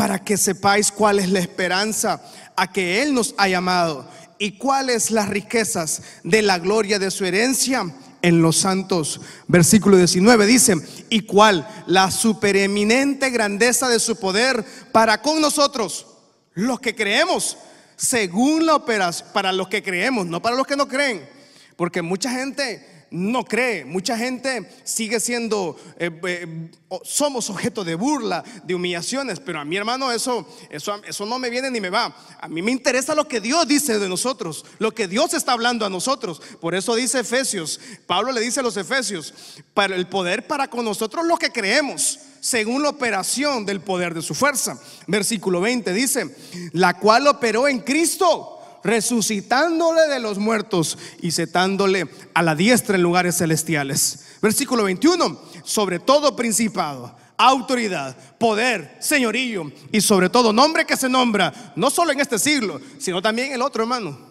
para 0.01 0.19
que 0.19 0.39
sepáis 0.39 0.91
cuál 0.91 1.19
es 1.19 1.29
la 1.29 1.41
esperanza 1.41 2.23
a 2.57 2.73
que 2.73 3.03
Él 3.03 3.13
nos 3.13 3.35
ha 3.37 3.49
llamado 3.49 4.09
y 4.39 4.53
cuáles 4.53 5.11
las 5.11 5.29
riquezas 5.29 6.01
de 6.25 6.41
la 6.41 6.59
gloria 6.59 6.99
de 6.99 7.11
su 7.11 7.27
herencia 7.27 7.85
en 8.23 8.41
los 8.41 8.57
santos. 8.57 9.21
Versículo 9.47 9.99
19 9.99 10.47
dice, 10.47 10.77
y 11.11 11.21
cuál 11.21 11.69
la 11.87 12.11
supereminente 12.11 13.29
grandeza 13.29 13.91
de 13.91 14.01
su 14.01 14.17
poder 14.17 14.65
para 14.91 15.21
con 15.21 15.39
nosotros, 15.39 16.07
los 16.55 16.81
que 16.81 16.95
creemos, 16.95 17.59
según 17.95 18.65
la 18.65 18.77
operación, 18.77 19.29
para 19.35 19.53
los 19.53 19.69
que 19.69 19.83
creemos, 19.83 20.25
no 20.25 20.41
para 20.41 20.57
los 20.57 20.67
que 20.67 20.77
no 20.77 20.89
creen, 20.89 21.29
porque 21.77 22.01
mucha 22.01 22.31
gente 22.31 23.00
no 23.11 23.45
cree. 23.45 23.85
Mucha 23.85 24.17
gente 24.17 24.71
sigue 24.85 25.21
siendo, 25.21 25.77
eh, 25.99 26.11
eh, 26.25 26.71
somos 27.03 27.51
objeto 27.51 27.85
de 27.85 27.95
burla, 27.95 28.45
de 28.65 28.75
humillaciones, 28.75 29.41
pero 29.41 29.61
a 29.61 29.65
mi 29.65 29.77
hermano 29.77 30.13
eso, 30.13 30.47
eso, 30.71 31.01
eso 31.05 31.27
no 31.27 31.39
me 31.39 31.51
viene 31.51 31.71
ni 31.71 31.81
me 31.81 31.91
va. 31.91 32.15
A 32.41 32.49
mí 32.49 32.63
me 32.63 32.71
interesa 32.71 33.15
lo 33.15 33.27
que 33.27 33.41
Dios 33.41 33.67
dice 33.67 33.99
de 33.99 34.09
nosotros, 34.09 34.65
lo 34.79 34.93
que 34.93 35.09
Dios 35.09 35.35
está 35.35 35.53
hablando 35.53 35.85
a 35.85 35.91
nosotros. 35.91 36.41
Por 36.61 36.75
eso 36.75 36.95
dice 36.95 37.21
Efesios, 37.21 37.81
Pablo 38.07 38.33
le 38.33 38.41
dice 38.41 38.61
a 38.61 38.63
los 38.63 38.77
Efesios, 38.77 39.35
para 39.75 39.97
el 39.97 40.07
poder 40.07 40.47
para 40.47 40.69
con 40.69 40.85
nosotros 40.85 41.27
lo 41.27 41.37
que 41.37 41.51
creemos 41.51 42.21
según 42.41 42.83
la 42.83 42.89
operación 42.89 43.67
del 43.67 43.81
poder 43.81 44.15
de 44.15 44.23
su 44.23 44.35
fuerza. 44.35 44.81
Versículo 45.07 45.61
20 45.61 45.93
dice, 45.93 46.35
la 46.73 46.99
cual 46.99 47.27
operó 47.27 47.69
en 47.69 47.81
Cristo 47.81 48.60
resucitándole 48.83 50.09
de 50.09 50.21
los 50.21 50.39
muertos 50.39 50.99
y 51.21 51.31
setándole 51.31 52.09
a 52.35 52.43
la 52.43 52.55
diestra 52.55 52.97
en 52.97 53.03
lugares 53.03 53.39
celestiales. 53.39 54.27
Versículo 54.41 54.85
21, 54.85 55.41
sobre 55.65 55.99
todo 55.99 56.37
principado, 56.37 57.15
autoridad, 57.37 58.17
poder, 58.39 58.97
señorío 59.01 59.71
y 59.93 60.01
sobre 60.01 60.29
todo 60.29 60.53
nombre 60.53 60.85
que 60.85 60.97
se 60.97 61.09
nombra, 61.09 61.73
no 61.77 61.91
solo 61.91 62.13
en 62.13 62.21
este 62.21 62.39
siglo, 62.39 62.81
sino 62.99 63.23
también 63.23 63.49
en 63.49 63.55
el 63.55 63.63
otro, 63.63 63.83
hermano. 63.83 64.31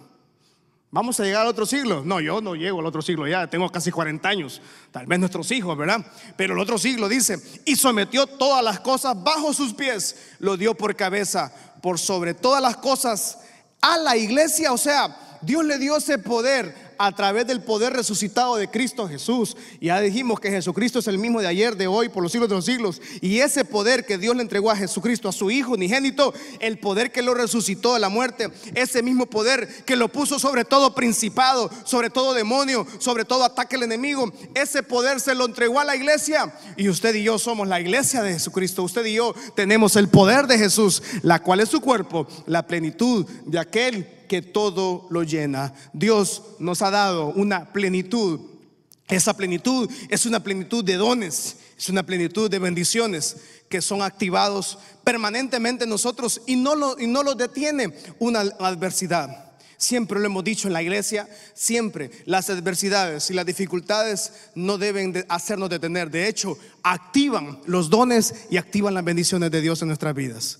¿Vamos 0.91 1.19
a 1.19 1.23
llegar 1.23 1.43
al 1.43 1.49
otro 1.49 1.67
siglo? 1.67 2.03
No, 2.03 2.19
yo 2.19 2.41
no 2.41 2.55
llego 2.55 2.79
al 2.79 2.85
otro 2.87 3.03
siglo 3.03 3.27
ya, 3.27 3.45
tengo 3.45 3.71
casi 3.71 3.91
40 3.91 4.27
años, 4.27 4.59
tal 4.91 5.05
vez 5.05 5.19
nuestros 5.19 5.51
hijos, 5.51 5.77
¿verdad? 5.77 6.03
Pero 6.35 6.55
el 6.55 6.59
otro 6.59 6.79
siglo 6.79 7.07
dice, 7.07 7.39
y 7.65 7.75
sometió 7.75 8.25
todas 8.25 8.63
las 8.63 8.79
cosas 8.79 9.15
bajo 9.23 9.53
sus 9.53 9.75
pies, 9.75 10.15
lo 10.39 10.57
dio 10.57 10.73
por 10.73 10.95
cabeza, 10.95 11.53
por 11.83 11.99
sobre 11.99 12.33
todas 12.33 12.61
las 12.61 12.77
cosas 12.77 13.37
a 13.81 13.97
la 13.97 14.17
iglesia, 14.17 14.71
o 14.71 14.77
sea, 14.77 15.15
Dios 15.41 15.63
le 15.63 15.77
dio 15.77 15.97
ese 15.97 16.17
poder 16.17 16.88
a 16.99 17.13
través 17.13 17.47
del 17.47 17.61
poder 17.61 17.93
resucitado 17.93 18.57
de 18.57 18.69
Cristo 18.69 19.07
Jesús. 19.07 19.55
Ya 19.79 20.01
dijimos 20.01 20.41
que 20.41 20.51
Jesucristo 20.51 20.99
es 20.99 21.07
el 21.07 21.17
mismo 21.17 21.39
de 21.39 21.47
ayer, 21.47 21.77
de 21.77 21.87
hoy, 21.87 22.09
por 22.09 22.21
los 22.21 22.31
siglos 22.31 22.49
de 22.49 22.55
los 22.55 22.65
siglos. 22.65 23.01
Y 23.21 23.39
ese 23.39 23.63
poder 23.63 24.05
que 24.05 24.17
Dios 24.17 24.35
le 24.35 24.41
entregó 24.41 24.69
a 24.69 24.75
Jesucristo, 24.75 25.29
a 25.29 25.31
su 25.31 25.49
Hijo 25.49 25.71
unigénito, 25.71 26.33
el 26.59 26.77
poder 26.77 27.13
que 27.13 27.21
lo 27.21 27.33
resucitó 27.33 27.93
de 27.93 28.01
la 28.01 28.09
muerte, 28.09 28.49
ese 28.75 29.01
mismo 29.01 29.27
poder 29.27 29.85
que 29.85 29.95
lo 29.95 30.09
puso 30.09 30.39
sobre 30.39 30.65
todo 30.65 30.93
principado, 30.93 31.71
sobre 31.85 32.09
todo 32.09 32.33
demonio, 32.33 32.85
sobre 32.99 33.23
todo 33.23 33.45
ataque 33.45 33.77
al 33.77 33.83
enemigo, 33.83 34.31
ese 34.53 34.83
poder 34.83 35.21
se 35.21 35.35
lo 35.35 35.45
entregó 35.45 35.79
a 35.79 35.85
la 35.85 35.95
iglesia. 35.95 36.53
Y 36.75 36.89
usted 36.89 37.15
y 37.15 37.23
yo 37.23 37.39
somos 37.39 37.69
la 37.69 37.79
iglesia 37.79 38.21
de 38.23 38.33
Jesucristo. 38.33 38.83
Usted 38.83 39.05
y 39.05 39.13
yo 39.13 39.33
tenemos 39.55 39.95
el 39.95 40.09
poder 40.09 40.47
de 40.47 40.57
Jesús, 40.57 41.01
la 41.21 41.41
cual 41.41 41.61
es 41.61 41.69
su 41.69 41.79
cuerpo, 41.79 42.27
la 42.45 42.67
plenitud 42.67 43.25
de 43.45 43.57
aquel 43.57 44.18
que 44.29 44.41
todo 44.41 45.07
lo 45.09 45.23
llena. 45.23 45.73
Dios 45.91 46.43
nos 46.59 46.81
ha 46.81 46.89
dado 46.89 47.25
una 47.27 47.73
plenitud. 47.73 48.39
Esa 49.09 49.35
plenitud 49.35 49.89
es 50.07 50.25
una 50.25 50.41
plenitud 50.41 50.85
de 50.85 50.95
dones, 50.95 51.57
es 51.77 51.89
una 51.89 52.03
plenitud 52.03 52.49
de 52.49 52.59
bendiciones 52.59 53.35
que 53.67 53.81
son 53.81 54.01
activados 54.01 54.77
permanentemente 55.03 55.83
en 55.83 55.89
nosotros 55.89 56.41
y 56.45 56.55
no 56.55 56.75
lo, 56.75 56.97
y 56.97 57.07
no 57.07 57.23
detiene 57.35 57.93
una 58.19 58.41
adversidad. 58.41 59.49
Siempre 59.77 60.19
lo 60.19 60.25
hemos 60.25 60.43
dicho 60.43 60.67
en 60.67 60.73
la 60.73 60.83
iglesia, 60.83 61.27
siempre 61.53 62.11
las 62.25 62.49
adversidades 62.49 63.31
y 63.31 63.33
las 63.33 63.45
dificultades 63.45 64.33
no 64.53 64.77
deben 64.77 65.13
de 65.13 65.25
hacernos 65.29 65.69
detener. 65.69 66.11
De 66.11 66.27
hecho, 66.27 66.57
activan 66.83 67.59
los 67.65 67.89
dones 67.89 68.35
y 68.51 68.57
activan 68.57 68.93
las 68.93 69.05
bendiciones 69.05 69.49
de 69.49 69.61
Dios 69.61 69.81
en 69.81 69.87
nuestras 69.87 70.13
vidas. 70.13 70.59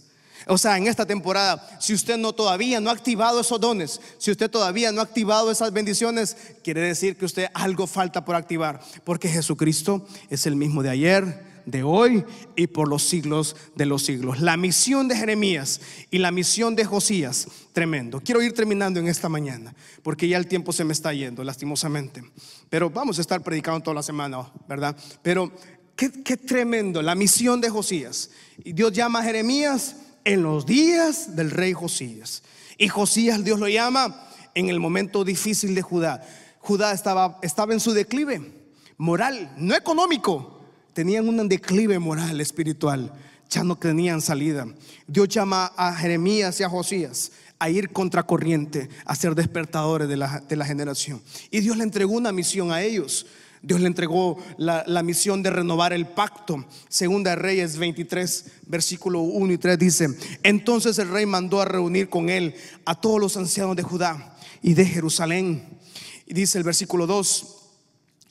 O 0.50 0.58
sea, 0.58 0.78
en 0.78 0.88
esta 0.88 1.06
temporada, 1.06 1.78
si 1.80 1.94
usted 1.94 2.18
no 2.18 2.34
todavía 2.34 2.80
no 2.80 2.90
ha 2.90 2.94
activado 2.94 3.40
esos 3.40 3.62
dones, 3.62 4.02
si 4.18 4.32
usted 4.32 4.50
todavía 4.50 4.92
no 4.92 5.00
ha 5.00 5.04
activado 5.04 5.52
esas 5.52 5.72
bendiciones, 5.72 6.36
quiere 6.64 6.82
decir 6.82 7.18
que 7.18 7.26
usted 7.26 7.48
algo 7.54 7.86
falta 7.86 8.26
por 8.26 8.36
activar, 8.36 8.80
porque 9.04 9.30
Jesucristo 9.30 10.08
es 10.30 10.48
el 10.48 10.56
mismo 10.56 10.82
de 10.82 10.90
ayer, 10.90 11.50
de 11.66 11.84
hoy 11.84 12.26
y 12.56 12.66
por 12.66 12.88
los 12.88 13.04
siglos 13.04 13.56
de 13.76 13.86
los 13.86 14.04
siglos. 14.04 14.40
La 14.40 14.58
misión 14.58 15.08
de 15.08 15.16
Jeremías 15.16 15.82
y 16.10 16.18
la 16.18 16.32
misión 16.32 16.76
de 16.76 16.84
Josías, 16.84 17.48
tremendo. 17.72 18.20
Quiero 18.20 18.42
ir 18.42 18.54
terminando 18.54 19.00
en 19.00 19.08
esta 19.08 19.30
mañana, 19.30 19.76
porque 20.02 20.28
ya 20.28 20.38
el 20.38 20.48
tiempo 20.48 20.74
se 20.74 20.84
me 20.84 20.94
está 20.94 21.14
yendo, 21.14 21.44
lastimosamente. 21.44 22.24
Pero 22.72 22.90
vamos 22.90 23.20
a 23.20 23.22
estar 23.22 23.42
predicando 23.42 23.82
toda 23.82 23.96
la 23.96 24.04
semana, 24.04 24.52
¿verdad? 24.68 24.98
Pero 25.22 25.52
qué, 25.96 26.38
tremendo, 26.38 27.02
la 27.04 27.14
misión 27.14 27.62
de 27.62 27.70
Josías. 27.70 28.32
Y 28.64 28.74
Dios 28.74 28.94
llama 28.94 29.20
a 29.20 29.24
Jeremías 29.24 29.96
en 30.24 30.44
los 30.44 30.66
días 30.66 31.36
del 31.36 31.52
rey 31.52 31.74
Josías. 31.74 32.44
Y 32.78 32.88
Josías 32.88 33.44
Dios 33.44 33.60
lo 33.60 33.68
llama 33.68 34.28
en 34.56 34.70
el 34.70 34.80
momento 34.80 35.24
difícil 35.24 35.76
de 35.76 35.82
Judá. 35.82 36.26
Judá 36.60 36.94
estaba, 36.94 37.40
estaba 37.42 37.74
en 37.74 37.80
su 37.80 37.94
declive 37.94 38.54
moral, 38.98 39.54
no 39.58 39.76
económico. 39.76 40.60
Tenían 40.94 41.28
un 41.28 41.48
declive 41.48 42.00
moral, 42.00 42.40
espiritual. 42.42 43.14
Ya 43.50 43.64
no 43.64 43.76
tenían 43.76 44.22
salida. 44.22 44.68
Dios 45.08 45.28
llama 45.30 45.72
a 45.76 45.96
Jeremías 45.96 46.60
y 46.60 46.64
a 46.64 46.70
Josías 46.70 47.32
a 47.58 47.70
ir 47.70 47.92
contracorriente, 47.92 48.90
a 49.06 49.16
ser 49.16 49.36
despertadores 49.36 50.08
de 50.08 50.16
la, 50.16 50.40
de 50.40 50.56
la 50.56 50.66
generación. 50.66 51.22
Y 51.52 51.60
Dios 51.60 51.76
le 51.76 51.84
entregó 51.84 52.14
una 52.14 52.32
misión 52.32 52.72
a 52.72 52.82
ellos. 52.82 53.26
Dios 53.62 53.82
le 53.82 53.88
entregó 53.88 54.38
la, 54.58 55.04
misión 55.04 55.44
de 55.44 55.50
renovar 55.50 55.92
el 55.92 56.08
pacto. 56.08 56.66
Segunda 56.88 57.36
Reyes 57.36 57.78
23, 57.78 58.46
versículo 58.68 59.20
1 59.22 59.54
y 59.54 59.58
3 59.58 59.78
dice, 59.78 60.08
entonces 60.44 60.98
el 61.00 61.10
rey 61.10 61.26
mandó 61.26 61.62
a 61.62 61.66
reunir 61.66 62.10
con 62.10 62.30
él 62.30 62.56
a 62.86 63.00
todos 63.00 63.20
los 63.20 63.36
ancianos 63.36 63.76
de 63.76 63.84
Judá 63.84 64.38
y 64.62 64.74
de 64.74 64.86
Jerusalén. 64.86 65.80
Y 66.26 66.34
dice 66.34 66.58
el 66.58 66.64
versículo 66.64 67.06
2, 67.06 67.56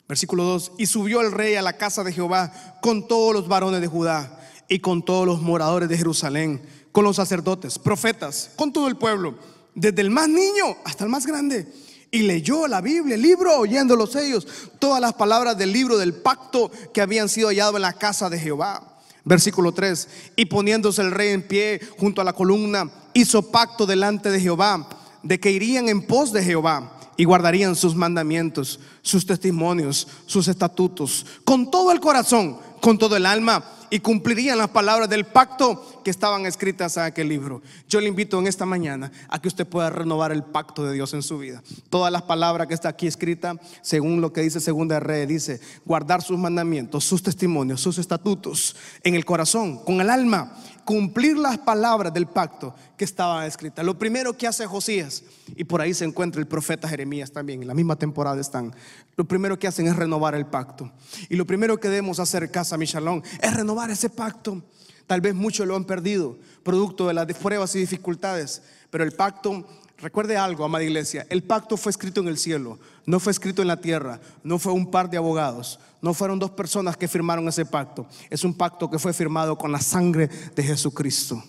versículo 0.09 0.45
2, 0.45 0.73
y 0.79 0.87
subió 0.87 1.21
el 1.21 1.33
rey 1.33 1.57
a 1.57 1.63
la 1.63 1.75
casa 1.75 2.03
de 2.05 2.13
Jehová 2.13 2.79
con 2.81 3.07
todos 3.07 3.35
los 3.35 3.49
varones 3.49 3.81
de 3.81 3.87
Judá 3.87 4.41
y 4.69 4.79
con 4.79 5.05
todos 5.05 5.27
los 5.27 5.43
moradores 5.43 5.89
de 5.89 5.99
Jerusalén, 5.99 6.63
con 6.93 7.05
los 7.05 7.17
sacerdotes, 7.17 7.79
profetas, 7.79 8.51
con 8.57 8.73
todo 8.73 8.89
el 8.89 8.97
pueblo, 8.97 9.39
desde 9.75 10.01
el 10.01 10.11
más 10.11 10.29
niño 10.29 10.77
hasta 10.85 11.05
el 11.05 11.11
más 11.11 11.27
grande 11.27 11.67
y 12.11 12.23
leyó 12.23 12.67
la 12.67 12.81
Biblia, 12.81 13.15
el 13.17 13.23
libro, 13.23 13.59
oyendo 13.59 13.97
los 13.97 14.13
sellos, 14.13 14.47
todas 14.79 15.01
las 15.01 15.15
palabras 15.15 15.59
del 15.59 15.73
libro 15.73 15.99
del 15.99 16.15
pacto 16.15 16.71
que 16.93 17.01
habían 17.01 17.29
sido 17.29 17.49
hallados 17.49 17.77
en 17.77 17.83
la 17.83 17.93
casa 17.93 18.31
de 18.31 18.39
Jehová. 18.39 18.99
Versículo 19.25 19.73
3, 19.73 20.09
y 20.37 20.47
poniéndose 20.47 21.03
el 21.03 21.11
rey 21.11 21.33
en 21.33 21.43
pie 21.43 21.81
junto 21.99 22.23
a 22.23 22.25
la 22.25 22.33
columna, 22.33 22.91
hizo 23.13 23.51
pacto 23.51 23.85
delante 23.85 24.31
de 24.31 24.41
Jehová, 24.41 24.89
de 25.23 25.39
que 25.39 25.51
irían 25.51 25.89
en 25.89 26.07
pos 26.07 26.33
de 26.33 26.43
Jehová 26.43 26.99
y 27.19 27.25
guardarían 27.25 27.77
sus 27.77 27.95
mandamientos, 27.95 28.81
sus 29.09 29.25
testimonios, 29.25 30.07
sus 30.27 30.49
estatutos, 30.49 31.25
con 31.43 31.71
todo 31.71 31.93
el 31.93 31.99
corazón, 31.99 32.59
con 32.83 32.99
todo 32.99 33.17
el 33.17 33.25
alma 33.25 33.65
y 33.89 34.01
cumplirían 34.01 34.59
las 34.59 34.69
palabras 34.69 35.09
del 35.09 35.25
pacto 35.25 36.03
que 36.05 36.11
estaban 36.11 36.45
escritas 36.45 36.99
en 36.99 37.05
aquel 37.05 37.31
libro. 37.31 37.63
Yo 37.89 38.03
le 38.03 38.09
invito 38.09 38.39
en 38.39 38.47
esta 38.47 38.67
mañana 38.67 39.11
a 39.31 39.41
que 39.41 39.49
usted 39.49 39.67
pueda 39.67 39.89
renovar 39.89 40.31
el 40.31 40.45
pacto 40.45 40.85
de 40.85 40.93
Dios 40.93 41.15
en 41.15 41.23
su 41.23 41.39
vida. 41.39 41.63
Todas 41.89 42.13
las 42.13 42.21
palabras 42.21 42.69
que 42.69 42.75
está 42.75 42.91
aquí 42.91 43.07
escrita, 43.07 43.59
según 43.81 44.21
lo 44.21 44.31
que 44.31 44.43
dice 44.43 44.61
Segunda 44.61 45.01
Rey, 45.01 45.25
dice 45.25 45.59
guardar 45.87 46.21
sus 46.21 46.39
mandamientos, 46.39 47.05
sus 47.05 47.23
testimonios, 47.23 47.81
sus 47.81 47.97
estatutos 47.97 48.77
en 49.05 49.15
el 49.15 49.25
corazón, 49.25 49.79
con 49.85 50.03
el 50.03 50.11
alma, 50.11 50.53
cumplir 50.89 51.37
las 51.37 51.59
palabras 51.59 52.15
del 52.15 52.27
pacto 52.27 52.75
que 52.97 53.05
estaban 53.05 53.47
escritas. 53.47 53.85
Lo 53.85 53.99
primero 53.99 54.39
que 54.39 54.47
hace 54.47 54.67
Josías, 54.67 55.23
y 55.55 55.65
por 55.65 55.83
ahí 55.83 55.93
se 55.93 56.07
encuentra 56.07 56.41
el 56.41 56.47
profeta 56.47 56.89
Jeremías 56.89 57.31
también, 57.31 57.61
en 57.61 57.69
la 57.69 57.75
misma 57.75 57.97
temporada 57.97 58.41
están, 58.41 58.75
lo 59.17 59.25
primero 59.25 59.59
que 59.59 59.67
hacen 59.67 59.87
es 59.87 59.97
renovar 59.97 60.35
el 60.35 60.47
pacto. 60.47 60.91
Y 61.29 61.37
lo 61.37 61.47
primero 61.47 61.79
que 61.79 61.89
debemos 61.89 62.21
hacer, 62.21 62.51
Casa 62.51 62.77
Michalón, 62.77 63.23
es 63.41 63.55
renovar 63.55 63.91
ese 63.91 64.11
pacto. 64.11 64.63
Tal 65.07 65.21
vez 65.21 65.35
muchos 65.35 65.67
lo 65.67 65.75
han 65.75 65.85
perdido, 65.85 66.37
producto 66.63 67.09
de 67.09 67.15
las 67.15 67.27
pruebas 67.35 67.75
y 67.75 67.81
dificultades, 67.81 68.63
pero 68.91 69.05
el 69.05 69.13
pacto 69.13 69.65
Recuerde 70.01 70.37
algo, 70.37 70.65
amada 70.65 70.85
iglesia, 70.85 71.27
el 71.29 71.43
pacto 71.43 71.77
fue 71.77 71.91
escrito 71.91 72.21
en 72.21 72.29
el 72.29 72.39
cielo, 72.39 72.79
no 73.05 73.19
fue 73.19 73.33
escrito 73.33 73.63
en 73.63 73.69
la 73.69 73.81
tierra, 73.81 74.21
no 74.45 74.61
fue 74.61 74.73
un 74.73 74.93
par 74.93 75.11
de 75.11 75.17
abogados, 75.17 75.81
no 76.01 76.15
fueron 76.15 76.39
dos 76.39 76.53
personas 76.53 76.97
que 76.97 77.09
firmaron 77.09 77.49
ese 77.49 77.67
pacto, 77.67 78.07
es 78.31 78.45
un 78.45 78.55
pacto 78.55 78.89
que 78.89 79.01
fue 79.01 79.13
firmado 79.13 79.59
con 79.59 79.73
la 79.73 79.81
sangre 79.81 80.31
de 80.55 80.63
Jesucristo 80.63 81.43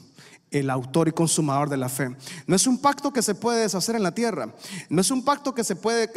el 0.51 0.69
autor 0.69 1.07
y 1.07 1.11
consumador 1.11 1.69
de 1.69 1.77
la 1.77 1.89
fe. 1.89 2.15
No 2.47 2.55
es 2.55 2.65
un 2.65 2.79
pacto 2.79 3.13
que 3.13 3.21
se 3.21 3.35
puede 3.35 3.61
deshacer 3.61 3.95
en 3.95 4.03
la 4.03 4.13
tierra. 4.13 4.53
No 4.89 5.01
es 5.01 5.11
un 5.11 5.23
pacto 5.23 5.53
que 5.53 5.63
se 5.63 5.75
puede, 5.75 6.09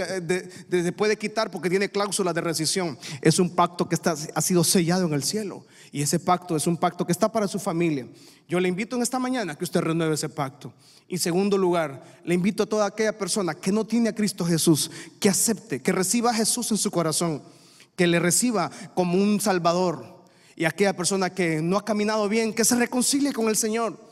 se 0.70 0.92
puede 0.92 1.18
quitar 1.18 1.50
porque 1.50 1.68
tiene 1.68 1.90
cláusulas 1.90 2.34
de 2.34 2.40
rescisión. 2.40 2.98
Es 3.20 3.38
un 3.38 3.54
pacto 3.54 3.88
que 3.88 3.94
está, 3.94 4.14
ha 4.34 4.40
sido 4.40 4.64
sellado 4.64 5.06
en 5.06 5.14
el 5.14 5.22
cielo. 5.22 5.66
Y 5.90 6.02
ese 6.02 6.18
pacto 6.18 6.56
es 6.56 6.66
un 6.66 6.76
pacto 6.76 7.04
que 7.04 7.12
está 7.12 7.30
para 7.30 7.46
su 7.46 7.58
familia. 7.58 8.06
Yo 8.48 8.58
le 8.60 8.68
invito 8.68 8.96
en 8.96 9.02
esta 9.02 9.18
mañana 9.18 9.54
que 9.54 9.64
usted 9.64 9.80
renueve 9.80 10.14
ese 10.14 10.28
pacto. 10.28 10.72
Y 11.08 11.18
segundo 11.18 11.58
lugar, 11.58 12.02
le 12.24 12.34
invito 12.34 12.62
a 12.62 12.66
toda 12.66 12.86
aquella 12.86 13.16
persona 13.18 13.54
que 13.54 13.72
no 13.72 13.84
tiene 13.84 14.08
a 14.08 14.14
Cristo 14.14 14.46
Jesús, 14.46 14.90
que 15.20 15.28
acepte, 15.28 15.82
que 15.82 15.92
reciba 15.92 16.30
a 16.30 16.34
Jesús 16.34 16.70
en 16.70 16.78
su 16.78 16.90
corazón, 16.90 17.42
que 17.96 18.06
le 18.06 18.18
reciba 18.18 18.70
como 18.94 19.22
un 19.22 19.40
Salvador. 19.40 20.22
Y 20.56 20.64
aquella 20.64 20.96
persona 20.96 21.30
que 21.30 21.60
no 21.60 21.76
ha 21.76 21.84
caminado 21.84 22.28
bien, 22.28 22.54
que 22.54 22.64
se 22.64 22.76
reconcilie 22.76 23.32
con 23.32 23.48
el 23.48 23.56
Señor 23.56 24.11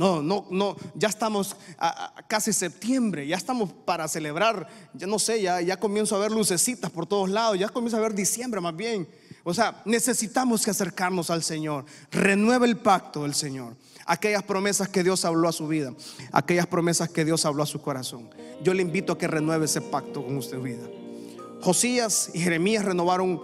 no, 0.00 0.22
no, 0.22 0.46
no, 0.50 0.76
ya 0.94 1.08
estamos 1.08 1.54
a, 1.76 2.14
casi 2.26 2.54
septiembre, 2.54 3.26
ya 3.26 3.36
estamos 3.36 3.70
para 3.84 4.08
celebrar, 4.08 4.66
ya 4.94 5.06
no 5.06 5.18
sé, 5.18 5.42
ya, 5.42 5.60
ya 5.60 5.76
comienzo 5.78 6.16
a 6.16 6.20
ver 6.20 6.32
lucecitas 6.32 6.90
por 6.90 7.04
todos 7.04 7.28
lados, 7.28 7.58
ya 7.58 7.68
comienzo 7.68 7.98
a 7.98 8.00
ver 8.00 8.14
diciembre 8.14 8.62
más 8.62 8.74
bien. 8.74 9.06
O 9.44 9.52
sea, 9.52 9.82
necesitamos 9.84 10.64
que 10.64 10.70
acercarnos 10.70 11.28
al 11.28 11.42
Señor. 11.42 11.84
Renueve 12.10 12.66
el 12.66 12.78
pacto 12.78 13.24
del 13.24 13.34
Señor. 13.34 13.76
Aquellas 14.06 14.42
promesas 14.42 14.88
que 14.88 15.04
Dios 15.04 15.26
habló 15.26 15.50
a 15.50 15.52
su 15.52 15.68
vida, 15.68 15.92
aquellas 16.32 16.66
promesas 16.66 17.10
que 17.10 17.26
Dios 17.26 17.44
habló 17.44 17.62
a 17.62 17.66
su 17.66 17.82
corazón. 17.82 18.30
Yo 18.62 18.72
le 18.72 18.80
invito 18.80 19.12
a 19.12 19.18
que 19.18 19.28
renueve 19.28 19.66
ese 19.66 19.82
pacto 19.82 20.24
con 20.24 20.34
usted 20.38 20.60
vida. 20.60 20.88
Josías 21.60 22.30
y 22.32 22.40
Jeremías 22.40 22.86
renovaron, 22.86 23.42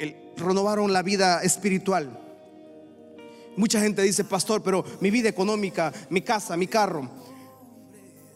el, 0.00 0.16
renovaron 0.36 0.92
la 0.92 1.02
vida 1.02 1.40
espiritual 1.44 2.27
Mucha 3.58 3.80
gente 3.80 4.02
dice, 4.02 4.22
pastor, 4.22 4.62
pero 4.62 4.84
mi 5.00 5.10
vida 5.10 5.28
económica, 5.28 5.92
mi 6.10 6.22
casa, 6.22 6.56
mi 6.56 6.68
carro. 6.68 7.10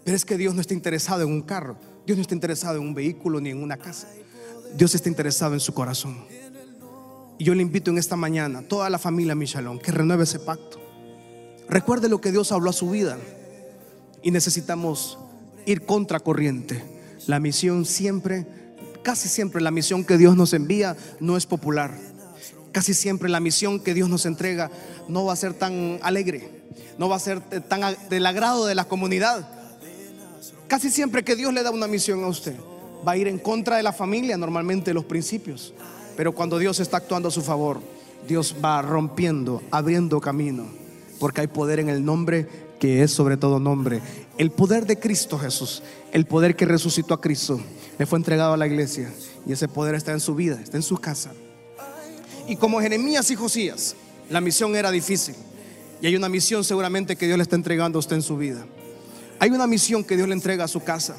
Pero 0.03 0.17
es 0.17 0.25
que 0.25 0.37
Dios 0.37 0.53
no 0.53 0.61
está 0.61 0.75
interesado 0.75 1.23
en 1.23 1.31
un 1.31 1.43
carro. 1.43 1.77
Dios 2.05 2.19
no 2.19 2.23
está 2.23 2.35
interesado 2.35 2.79
en 2.79 2.89
un 2.89 2.93
vehículo 2.93 3.41
ni 3.41 3.51
en 3.51 3.63
una 3.63 3.77
casa. 3.77 4.09
Dios 4.77 4.97
está 4.97 5.09
interesado 5.09 5.55
en 5.55 5.61
su 5.61 5.73
corazón. 5.75 6.25
Y 7.39 7.45
yo 7.45 7.55
le 7.55 7.63
invito 7.63 7.93
en 7.93 7.99
esta 7.99 8.17
mañana, 8.17 8.63
toda 8.63 8.91
la 8.91 8.99
familia 8.99 9.37
Michalón, 9.37 9.79
que 9.79 9.93
renueve 9.93 10.25
ese 10.25 10.41
pacto. 10.41 10.81
Recuerde 11.69 12.09
lo 12.09 12.21
que 12.21 12.33
Dios 12.33 12.51
habló 12.51 12.71
a 12.71 12.73
su 12.73 12.91
vida. 12.91 13.17
Y 14.25 14.33
necesitamos 14.33 15.19
ir 15.67 15.87
contra 15.87 16.19
corriente. 16.19 16.83
La 17.29 17.39
misión 17.39 17.85
siempre, 17.85 18.45
casi 19.05 19.29
siempre 19.29 19.63
la 19.63 19.71
misión 19.71 20.05
que 20.05 20.19
Dios 20.19 20.37
nos 20.37 20.53
envía 20.53 20.97
no 21.21 21.37
es 21.37 21.47
popular 21.47 22.12
casi 22.73 22.95
siempre 22.95 23.29
la 23.29 23.41
misión 23.41 23.81
que 23.81 23.95
Dios 23.95 24.09
nos 24.09 24.27
entrega 24.27 24.71
no 25.09 25.25
va 25.25 25.35
a 25.35 25.37
ser 25.37 25.55
tan 25.55 25.99
alegre, 26.03 26.49
no 26.99 27.09
va 27.09 27.17
a 27.17 27.21
ser 27.21 27.41
tan 27.41 27.97
del 28.09 28.27
agrado 28.27 28.67
de 28.67 28.75
la 28.75 28.87
comunidad. 28.87 29.49
Casi 30.67 30.91
siempre 30.91 31.23
que 31.23 31.37
Dios 31.37 31.53
le 31.53 31.63
da 31.63 31.71
una 31.71 31.87
misión 31.87 32.25
a 32.25 32.29
usted, 32.29 32.57
va 33.07 33.13
a 33.13 33.17
ir 33.17 33.29
en 33.29 33.39
contra 33.39 33.77
de 33.77 33.83
la 33.83 33.93
familia, 33.93 34.37
normalmente 34.37 34.95
los 34.95 35.05
principios. 35.05 35.75
Pero 36.17 36.33
cuando 36.33 36.59
Dios 36.59 36.81
está 36.81 36.97
actuando 36.97 37.29
a 37.29 37.33
su 37.33 37.43
favor, 37.43 37.81
Dios 38.27 38.57
va 38.65 38.81
rompiendo, 38.83 39.63
abriendo 39.71 40.21
camino, 40.21 40.67
porque 41.19 41.43
hay 41.43 41.47
poder 41.47 41.81
en 41.81 41.89
el 41.89 42.05
nombre 42.05 42.49
que 42.79 43.03
es 43.03 43.13
sobre 43.13 43.37
todo 43.37 43.61
nombre. 43.61 44.01
El 44.39 44.51
poder 44.51 44.87
de 44.87 44.99
Cristo 44.99 45.39
Jesús, 45.39 45.83
el 46.13 46.27
poder 46.27 46.57
que 46.57 46.65
resucitó 46.65 47.15
a 47.15 47.21
Cristo, 47.21 47.61
le 47.99 48.07
fue 48.07 48.19
entregado 48.19 48.55
a 48.55 48.57
la 48.57 48.67
iglesia 48.67 49.13
y 49.47 49.53
ese 49.53 49.69
poder 49.69 49.95
está 49.95 50.13
en 50.13 50.21
su 50.21 50.35
vida, 50.35 50.61
está 50.61 50.79
en 50.79 50.83
su 50.83 50.97
casa. 50.97 51.33
Y 52.53 52.57
como 52.57 52.83
Jeremías 52.83 53.31
y 53.31 53.35
Josías, 53.35 53.97
la 54.29 54.39
misión 54.39 54.77
era 54.77 54.91
difícil. 54.91 55.35
Y 56.03 56.07
hay 56.07 56.17
una 56.17 56.29
misión 56.29 56.63
seguramente 56.65 57.17
que 57.17 57.25
Dios 57.25 57.39
le 57.39 57.45
está 57.45 57.57
entregando 57.57 57.99
a 57.99 58.01
usted 58.01 58.17
en 58.17 58.21
su 58.21 58.37
vida. 58.37 58.67
Hay 59.39 59.49
una 59.49 59.67
misión 59.67 60.05
que 60.05 60.17
Dios 60.17 60.29
le 60.29 60.35
entrega 60.35 60.65
a 60.65 60.69
su 60.69 60.85
casa. 60.85 61.17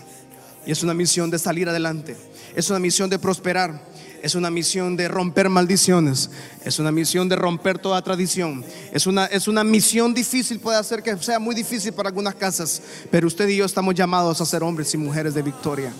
Y 0.63 0.72
es 0.72 0.84
una 0.84 0.93
misión 0.93 1.32
de 1.32 1.39
salir 1.39 1.67
adelante. 1.67 2.15
Es 2.56 2.69
una 2.69 2.78
misión 2.78 3.10
de 3.10 3.17
prosperar. 3.17 3.84
Es 4.22 4.36
una 4.36 4.52
misión 4.52 4.96
de 4.96 5.08
romper 5.08 5.50
maldiciones. 5.50 6.30
Es 6.63 6.78
una 6.78 6.91
misión 6.91 7.28
de 7.28 7.36
romper 7.36 7.80
toda 7.80 8.00
tradición. 8.04 8.63
Es 8.91 9.08
una, 9.08 9.26
es 9.26 9.48
una 9.48 9.63
misión 9.63 10.13
difícil, 10.13 10.60
puede 10.60 10.78
hacer 10.78 11.02
que 11.02 11.17
sea 11.17 11.39
muy 11.39 11.56
difícil 11.56 11.93
para 11.93 12.10
algunas 12.10 12.36
casas. 12.36 12.80
Pero 13.10 13.26
usted 13.26 13.50
y 13.50 13.56
yo 13.58 13.65
estamos 13.65 13.96
llamados 13.96 14.39
a 14.39 14.46
ser 14.46 14.62
hombres 14.62 14.93
y 14.93 14.98
mujeres 14.98 15.34
de 15.34 15.41
victoria. 15.41 15.91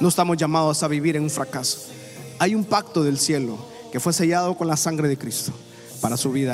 No 0.00 0.08
estamos 0.08 0.38
llamados 0.38 0.82
a 0.82 0.88
vivir 0.88 1.14
en 1.14 1.24
un 1.24 1.30
fracaso. 1.30 1.78
Hay 2.38 2.54
un 2.54 2.64
pacto 2.64 3.04
del 3.04 3.18
cielo 3.18 3.76
que 3.90 4.00
fue 4.00 4.12
sellado 4.12 4.56
con 4.56 4.68
la 4.68 4.76
sangre 4.76 5.08
de 5.08 5.16
Cristo 5.16 5.52
para 6.00 6.16
su 6.16 6.30
vida. 6.32 6.46